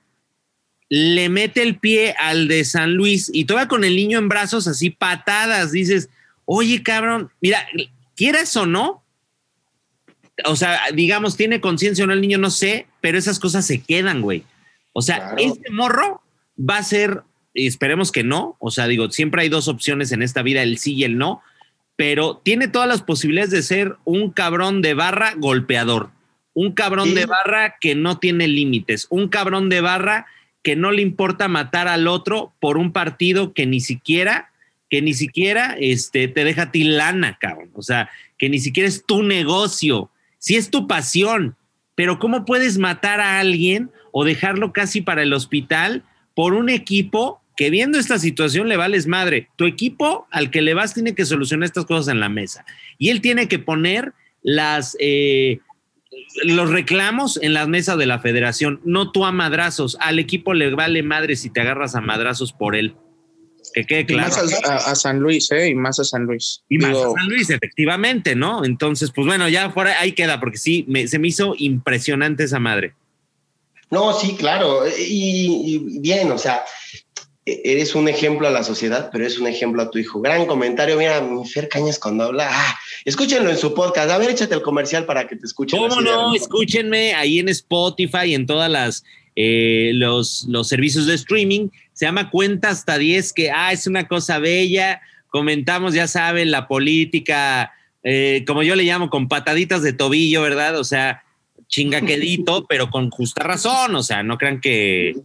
le 0.93 1.29
mete 1.29 1.63
el 1.63 1.77
pie 1.77 2.13
al 2.19 2.49
de 2.49 2.65
San 2.65 2.95
Luis 2.95 3.31
y 3.33 3.45
todavía 3.45 3.69
con 3.69 3.85
el 3.85 3.95
niño 3.95 4.19
en 4.19 4.27
brazos 4.27 4.67
así 4.67 4.89
patadas, 4.89 5.71
dices, 5.71 6.09
oye 6.43 6.83
cabrón, 6.83 7.31
mira, 7.39 7.65
quieras 8.17 8.53
o 8.57 8.65
no, 8.65 9.01
o 10.43 10.57
sea, 10.57 10.81
digamos, 10.93 11.37
tiene 11.37 11.61
conciencia 11.61 12.03
o 12.03 12.07
no 12.07 12.13
el 12.13 12.19
niño, 12.19 12.37
no 12.37 12.49
sé, 12.49 12.87
pero 12.99 13.17
esas 13.17 13.39
cosas 13.39 13.65
se 13.65 13.81
quedan, 13.81 14.21
güey. 14.21 14.43
O 14.91 15.01
sea, 15.01 15.33
este 15.37 15.71
morro 15.71 16.21
va 16.59 16.79
a 16.79 16.83
ser, 16.83 17.21
esperemos 17.53 18.11
que 18.11 18.25
no, 18.25 18.57
o 18.59 18.69
sea, 18.69 18.87
digo, 18.87 19.09
siempre 19.11 19.43
hay 19.43 19.49
dos 19.49 19.69
opciones 19.69 20.11
en 20.11 20.21
esta 20.21 20.41
vida, 20.41 20.61
el 20.61 20.77
sí 20.77 20.95
y 20.95 21.05
el 21.05 21.17
no, 21.17 21.41
pero 21.95 22.41
tiene 22.43 22.67
todas 22.67 22.89
las 22.89 23.01
posibilidades 23.01 23.51
de 23.51 23.63
ser 23.63 23.95
un 24.03 24.31
cabrón 24.31 24.81
de 24.81 24.93
barra 24.93 25.35
golpeador, 25.37 26.09
un 26.53 26.73
cabrón 26.73 27.15
de 27.15 27.27
barra 27.27 27.77
que 27.79 27.95
no 27.95 28.19
tiene 28.19 28.49
límites, 28.49 29.07
un 29.09 29.29
cabrón 29.29 29.69
de 29.69 29.79
barra 29.79 30.25
que 30.63 30.75
no 30.75 30.91
le 30.91 31.01
importa 31.01 31.47
matar 31.47 31.87
al 31.87 32.07
otro 32.07 32.53
por 32.59 32.77
un 32.77 32.91
partido 32.91 33.53
que 33.53 33.65
ni 33.65 33.79
siquiera, 33.79 34.51
que 34.89 35.01
ni 35.01 35.13
siquiera 35.13 35.75
este, 35.79 36.27
te 36.27 36.43
deja 36.43 36.63
a 36.63 36.71
ti 36.71 36.83
lana, 36.83 37.37
cabrón. 37.39 37.71
O 37.73 37.81
sea, 37.81 38.09
que 38.37 38.49
ni 38.49 38.59
siquiera 38.59 38.87
es 38.87 39.05
tu 39.05 39.23
negocio. 39.23 40.11
Si 40.37 40.55
es 40.55 40.69
tu 40.69 40.87
pasión, 40.87 41.55
pero 41.95 42.19
¿cómo 42.19 42.45
puedes 42.45 42.77
matar 42.77 43.19
a 43.21 43.39
alguien 43.39 43.91
o 44.11 44.23
dejarlo 44.23 44.73
casi 44.73 45.01
para 45.01 45.23
el 45.23 45.33
hospital 45.33 46.03
por 46.35 46.53
un 46.53 46.69
equipo 46.69 47.41
que 47.55 47.69
viendo 47.69 47.99
esta 47.99 48.19
situación 48.19 48.67
le 48.67 48.77
vales 48.77 49.07
madre? 49.07 49.49
Tu 49.55 49.65
equipo 49.65 50.27
al 50.31 50.51
que 50.51 50.61
le 50.61 50.73
vas 50.73 50.93
tiene 50.93 51.15
que 51.15 51.25
solucionar 51.25 51.65
estas 51.65 51.85
cosas 51.85 52.11
en 52.11 52.19
la 52.19 52.29
mesa. 52.29 52.65
Y 52.97 53.09
él 53.09 53.21
tiene 53.21 53.47
que 53.47 53.59
poner 53.59 54.13
las... 54.41 54.95
Eh, 54.99 55.59
los 56.43 56.69
reclamos 56.69 57.39
en 57.41 57.53
las 57.53 57.67
mesas 57.67 57.97
de 57.97 58.05
la 58.05 58.19
federación, 58.19 58.81
no 58.83 59.11
tú 59.11 59.25
a 59.25 59.31
madrazos. 59.31 59.97
Al 59.99 60.19
equipo 60.19 60.53
le 60.53 60.73
vale 60.73 61.03
madre 61.03 61.35
si 61.35 61.49
te 61.49 61.61
agarras 61.61 61.95
a 61.95 62.01
madrazos 62.01 62.53
por 62.53 62.75
él. 62.75 62.95
Que 63.73 63.85
quede 63.85 64.05
claro. 64.05 64.29
Y 64.29 64.51
más 64.51 64.87
a, 64.87 64.95
San 64.95 65.19
Luis, 65.19 65.49
¿eh? 65.51 65.69
Y 65.69 65.75
más 65.75 65.99
a 65.99 66.03
San 66.03 66.23
Luis. 66.23 66.63
Y 66.67 66.77
más 66.77 66.97
a 66.97 67.11
San 67.11 67.29
Luis, 67.29 67.49
efectivamente, 67.49 68.35
¿no? 68.35 68.65
Entonces, 68.65 69.11
pues 69.15 69.25
bueno, 69.25 69.47
ya 69.47 69.69
fuera, 69.69 69.99
ahí 69.99 70.11
queda, 70.11 70.39
porque 70.39 70.57
sí, 70.57 70.85
se 71.07 71.19
me 71.19 71.29
hizo 71.29 71.55
impresionante 71.57 72.43
esa 72.43 72.59
madre. 72.59 72.95
No, 73.89 74.13
sí, 74.13 74.35
claro. 74.37 74.83
y 74.87 75.99
bien, 75.99 76.31
o 76.31 76.37
sea, 76.37 76.63
eres 77.45 77.95
un 77.95 78.07
ejemplo 78.07 78.47
a 78.47 78.51
la 78.51 78.63
sociedad, 78.63 79.09
pero 79.11 79.25
es 79.25 79.39
un 79.39 79.47
ejemplo 79.47 79.81
a 79.81 79.89
tu 79.89 79.97
hijo. 79.97 80.21
Gran 80.21 80.45
comentario, 80.45 80.97
mira, 80.97 81.21
mi 81.21 81.47
Fer 81.47 81.69
Cañas 81.69 81.97
cuando 81.97 82.25
habla, 82.25 82.47
ah, 82.51 82.79
escúchenlo 83.05 83.49
en 83.49 83.57
su 83.57 83.73
podcast, 83.73 84.11
a 84.11 84.17
ver, 84.17 84.29
échate 84.29 84.53
el 84.53 84.61
comercial 84.61 85.05
para 85.05 85.27
que 85.27 85.35
te 85.35 85.45
escuchen. 85.45 85.79
¿Cómo 85.79 86.01
no? 86.01 86.35
Escúchenme 86.35 87.13
ahí 87.13 87.39
en 87.39 87.49
Spotify 87.49 88.25
y 88.27 88.35
en 88.35 88.45
todas 88.45 88.69
las 88.69 89.03
eh, 89.35 89.91
los, 89.93 90.45
los 90.49 90.67
servicios 90.67 91.07
de 91.07 91.15
streaming. 91.15 91.69
Se 91.93 92.05
llama 92.05 92.29
Cuenta 92.29 92.69
hasta 92.69 92.97
10, 92.97 93.33
que 93.33 93.51
ah, 93.51 93.71
es 93.71 93.87
una 93.87 94.07
cosa 94.07 94.39
bella. 94.39 95.01
Comentamos, 95.29 95.93
ya 95.93 96.07
saben, 96.07 96.51
la 96.51 96.67
política, 96.67 97.71
eh, 98.03 98.43
como 98.45 98.63
yo 98.63 98.75
le 98.75 98.83
llamo, 98.83 99.09
con 99.09 99.29
pataditas 99.29 99.81
de 99.81 99.93
tobillo, 99.93 100.41
¿verdad? 100.41 100.77
O 100.77 100.83
sea, 100.83 101.23
chingaquedito, 101.71 102.65
pero 102.69 102.91
con 102.91 103.09
justa 103.09 103.43
razón. 103.43 103.95
O 103.95 104.03
sea, 104.03 104.21
no 104.21 104.37
crean 104.37 104.61
que, 104.61 105.15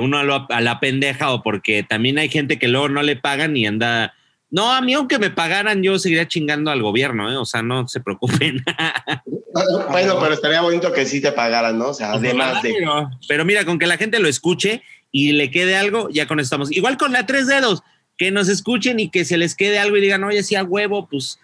uno 0.00 0.18
a, 0.18 0.60
la 0.60 0.80
pendeja 0.80 1.30
o 1.30 1.42
porque 1.44 1.84
también 1.84 2.18
hay 2.18 2.28
gente 2.28 2.58
que 2.58 2.66
luego 2.66 2.88
no 2.88 3.02
le 3.02 3.14
pagan 3.14 3.56
y 3.56 3.66
anda. 3.66 4.14
No, 4.50 4.72
a 4.72 4.80
mí 4.80 4.94
aunque 4.94 5.20
me 5.20 5.30
pagaran, 5.30 5.84
yo 5.84 6.00
seguiría 6.00 6.26
chingando 6.26 6.72
al 6.72 6.82
gobierno, 6.82 7.30
¿eh? 7.30 7.36
o 7.36 7.44
sea, 7.44 7.62
no 7.62 7.86
se 7.86 8.00
preocupen. 8.00 8.64
bueno, 9.90 10.18
pero 10.20 10.34
estaría 10.34 10.60
bonito 10.60 10.92
que 10.92 11.06
sí 11.06 11.20
te 11.20 11.30
pagaran, 11.30 11.78
¿no? 11.78 11.90
O 11.90 11.94
sea, 11.94 12.10
pues 12.12 12.24
además 12.24 12.60
de... 12.60 12.74
Pero 13.28 13.44
mira, 13.44 13.64
con 13.64 13.78
que 13.78 13.86
la 13.86 13.96
gente 13.96 14.18
lo 14.18 14.26
escuche 14.26 14.82
y 15.12 15.32
le 15.32 15.52
quede 15.52 15.76
algo, 15.76 16.08
ya 16.10 16.26
con 16.26 16.40
eso 16.40 16.46
estamos. 16.46 16.72
Igual 16.72 16.96
con 16.96 17.12
la 17.12 17.26
tres 17.26 17.46
dedos, 17.46 17.84
que 18.16 18.32
nos 18.32 18.48
escuchen 18.48 18.98
y 18.98 19.08
que 19.08 19.24
se 19.24 19.38
les 19.38 19.54
quede 19.54 19.78
algo 19.78 19.96
y 19.96 20.00
digan, 20.00 20.24
oye, 20.24 20.42
sí, 20.42 20.56
a 20.56 20.64
huevo, 20.64 21.08
pues 21.08 21.38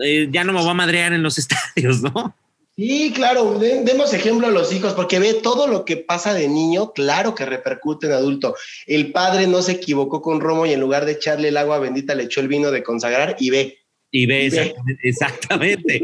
eh, 0.00 0.28
ya 0.30 0.44
no 0.44 0.52
me 0.52 0.60
voy 0.60 0.70
a 0.70 0.74
madrear 0.74 1.14
en 1.14 1.22
los 1.22 1.38
estadios, 1.38 2.02
¿no? 2.02 2.34
Sí, 2.76 3.12
claro, 3.14 3.56
demos 3.60 4.12
ejemplo 4.14 4.48
a 4.48 4.50
los 4.50 4.72
hijos, 4.72 4.94
porque 4.94 5.20
ve 5.20 5.34
todo 5.34 5.68
lo 5.68 5.84
que 5.84 5.96
pasa 5.96 6.34
de 6.34 6.48
niño, 6.48 6.92
claro 6.92 7.36
que 7.36 7.46
repercute 7.46 8.06
en 8.06 8.12
adulto. 8.12 8.56
El 8.86 9.12
padre 9.12 9.46
no 9.46 9.62
se 9.62 9.72
equivocó 9.72 10.20
con 10.20 10.40
Romo 10.40 10.66
y 10.66 10.72
en 10.72 10.80
lugar 10.80 11.04
de 11.04 11.12
echarle 11.12 11.48
el 11.48 11.56
agua 11.56 11.78
bendita 11.78 12.16
le 12.16 12.24
echó 12.24 12.40
el 12.40 12.48
vino 12.48 12.72
de 12.72 12.82
consagrar 12.82 13.36
y 13.38 13.50
ve. 13.50 13.78
Y 14.10 14.26
ve, 14.26 14.46
exactamente, 15.04 16.02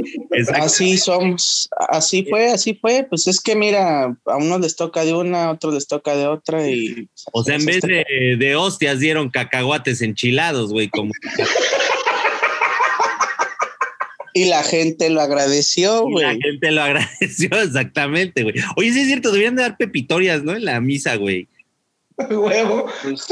Así 0.55 0.97
somos, 0.97 1.69
así 1.89 2.25
fue, 2.29 2.51
así 2.51 2.75
fue. 2.75 3.05
Pues 3.09 3.27
es 3.27 3.41
que 3.41 3.57
mira, 3.57 4.17
a 4.25 4.37
unos 4.37 4.61
les 4.61 4.77
toca 4.77 5.05
de 5.05 5.13
una, 5.13 5.47
a 5.47 5.51
otros 5.53 5.75
les 5.75 5.89
toca 5.89 6.17
de 6.17 6.29
otra 6.29 6.69
y... 6.69 7.09
O 7.33 7.43
sea, 7.43 7.57
en 7.57 7.67
vez 7.67 7.81
de, 7.81 8.05
de 8.39 8.57
hostias 8.57 9.01
dieron 9.01 9.29
cacahuates 9.29 10.03
enchilados, 10.03 10.71
güey, 10.71 10.89
como... 10.89 11.13
Y 14.33 14.47
la 14.47 14.63
gente 14.63 15.11
lo 15.11 15.21
agradeció, 15.21 16.03
güey. 16.03 16.25
La 16.25 16.37
gente 16.41 16.71
lo 16.71 16.83
agradeció, 16.83 17.49
exactamente, 17.63 18.43
güey. 18.43 18.55
Oye, 18.77 18.93
sí 18.93 19.01
es 19.01 19.07
cierto, 19.07 19.31
deberían 19.31 19.57
de 19.57 19.63
dar 19.63 19.77
pepitorias, 19.77 20.43
¿no? 20.43 20.55
En 20.55 20.65
la 20.65 20.81
misa, 20.81 21.17
güey. 21.17 21.49
Huevo. 22.31 22.87
Pues, 23.03 23.27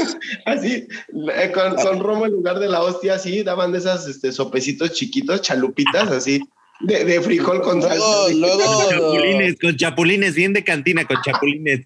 así, 0.45 0.87
eh, 1.35 1.51
con, 1.53 1.75
con, 1.75 1.99
Romo 1.99 2.25
en 2.25 2.33
lugar 2.33 2.59
de 2.59 2.67
la 2.67 2.81
hostia, 2.81 3.15
así, 3.15 3.43
daban 3.43 3.71
de 3.71 3.79
esas 3.79 4.07
este, 4.07 4.31
sopecitos 4.31 4.93
chiquitos, 4.93 5.41
chalupitas, 5.41 6.09
así, 6.09 6.41
de, 6.81 7.05
de 7.05 7.21
frijol 7.21 7.61
con 7.61 7.81
salsa. 7.81 8.33
Luego, 8.33 8.63
con 8.63 8.89
chapulines, 8.89 9.55
con 9.59 9.75
chapulines, 9.75 10.35
bien 10.35 10.53
de 10.53 10.63
cantina, 10.63 11.05
con 11.05 11.17
chapulines. 11.23 11.85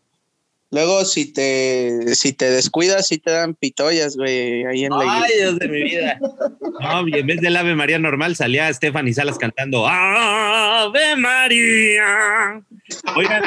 Luego, 0.74 1.06
si 1.06 1.32
te, 1.32 2.16
si 2.16 2.34
te 2.34 2.50
descuidas, 2.50 3.08
sí 3.08 3.20
te 3.20 3.30
dan 3.30 3.54
pitollas, 3.54 4.18
güey, 4.18 4.66
ahí 4.66 4.86
en 4.86 4.90
la 4.90 5.22
Ay, 5.22 5.32
Dios 5.38 5.60
de 5.60 5.68
mi 5.68 5.84
vida. 5.84 6.20
No, 6.82 7.08
y 7.08 7.14
en 7.14 7.28
vez 7.28 7.42
del 7.42 7.56
Ave 7.56 7.76
María 7.76 8.00
normal, 8.00 8.36
salía 8.36 8.74
Stephanie 8.74 9.14
Salas 9.14 9.38
cantando 9.38 9.88
Ave 9.88 11.16
María. 11.16 12.60
Oigan. 13.16 13.44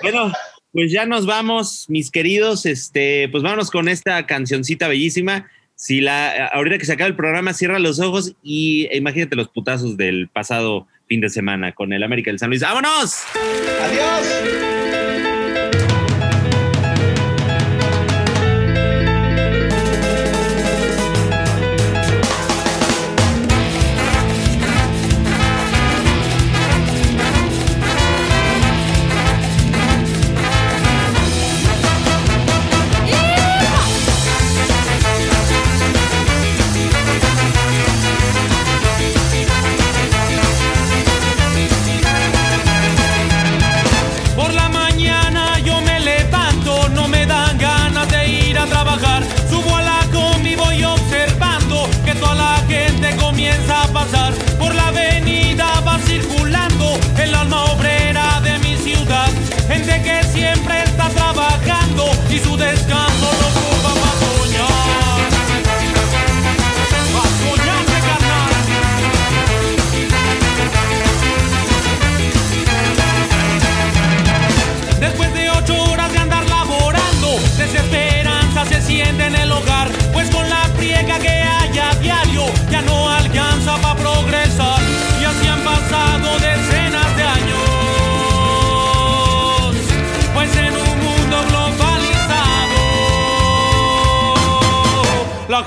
Bueno, 0.00 0.32
pues 0.72 0.90
ya 0.92 1.04
nos 1.04 1.26
vamos, 1.26 1.84
mis 1.90 2.10
queridos. 2.10 2.64
Este, 2.64 3.28
pues 3.28 3.42
vámonos 3.42 3.70
con 3.70 3.90
esta 3.90 4.24
cancioncita 4.24 4.88
bellísima. 4.88 5.50
Si 5.74 6.00
la, 6.00 6.46
ahorita 6.46 6.78
que 6.78 6.86
se 6.86 6.94
acaba 6.94 7.08
el 7.08 7.16
programa, 7.16 7.52
cierra 7.52 7.78
los 7.78 8.00
ojos 8.00 8.34
y 8.42 8.88
imagínate 8.96 9.36
los 9.36 9.48
putazos 9.48 9.98
del 9.98 10.28
pasado 10.28 10.86
fin 11.06 11.20
de 11.20 11.28
semana 11.28 11.72
con 11.72 11.92
el 11.92 12.02
América 12.02 12.30
del 12.30 12.38
San 12.38 12.48
Luis. 12.48 12.62
¡Vámonos! 12.62 13.24
¡Adiós! 13.82 14.99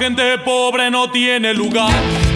Gente 0.04 0.38
pobre 0.40 0.92
no 0.92 1.10
tiene 1.10 1.54
lugar. 1.54 2.33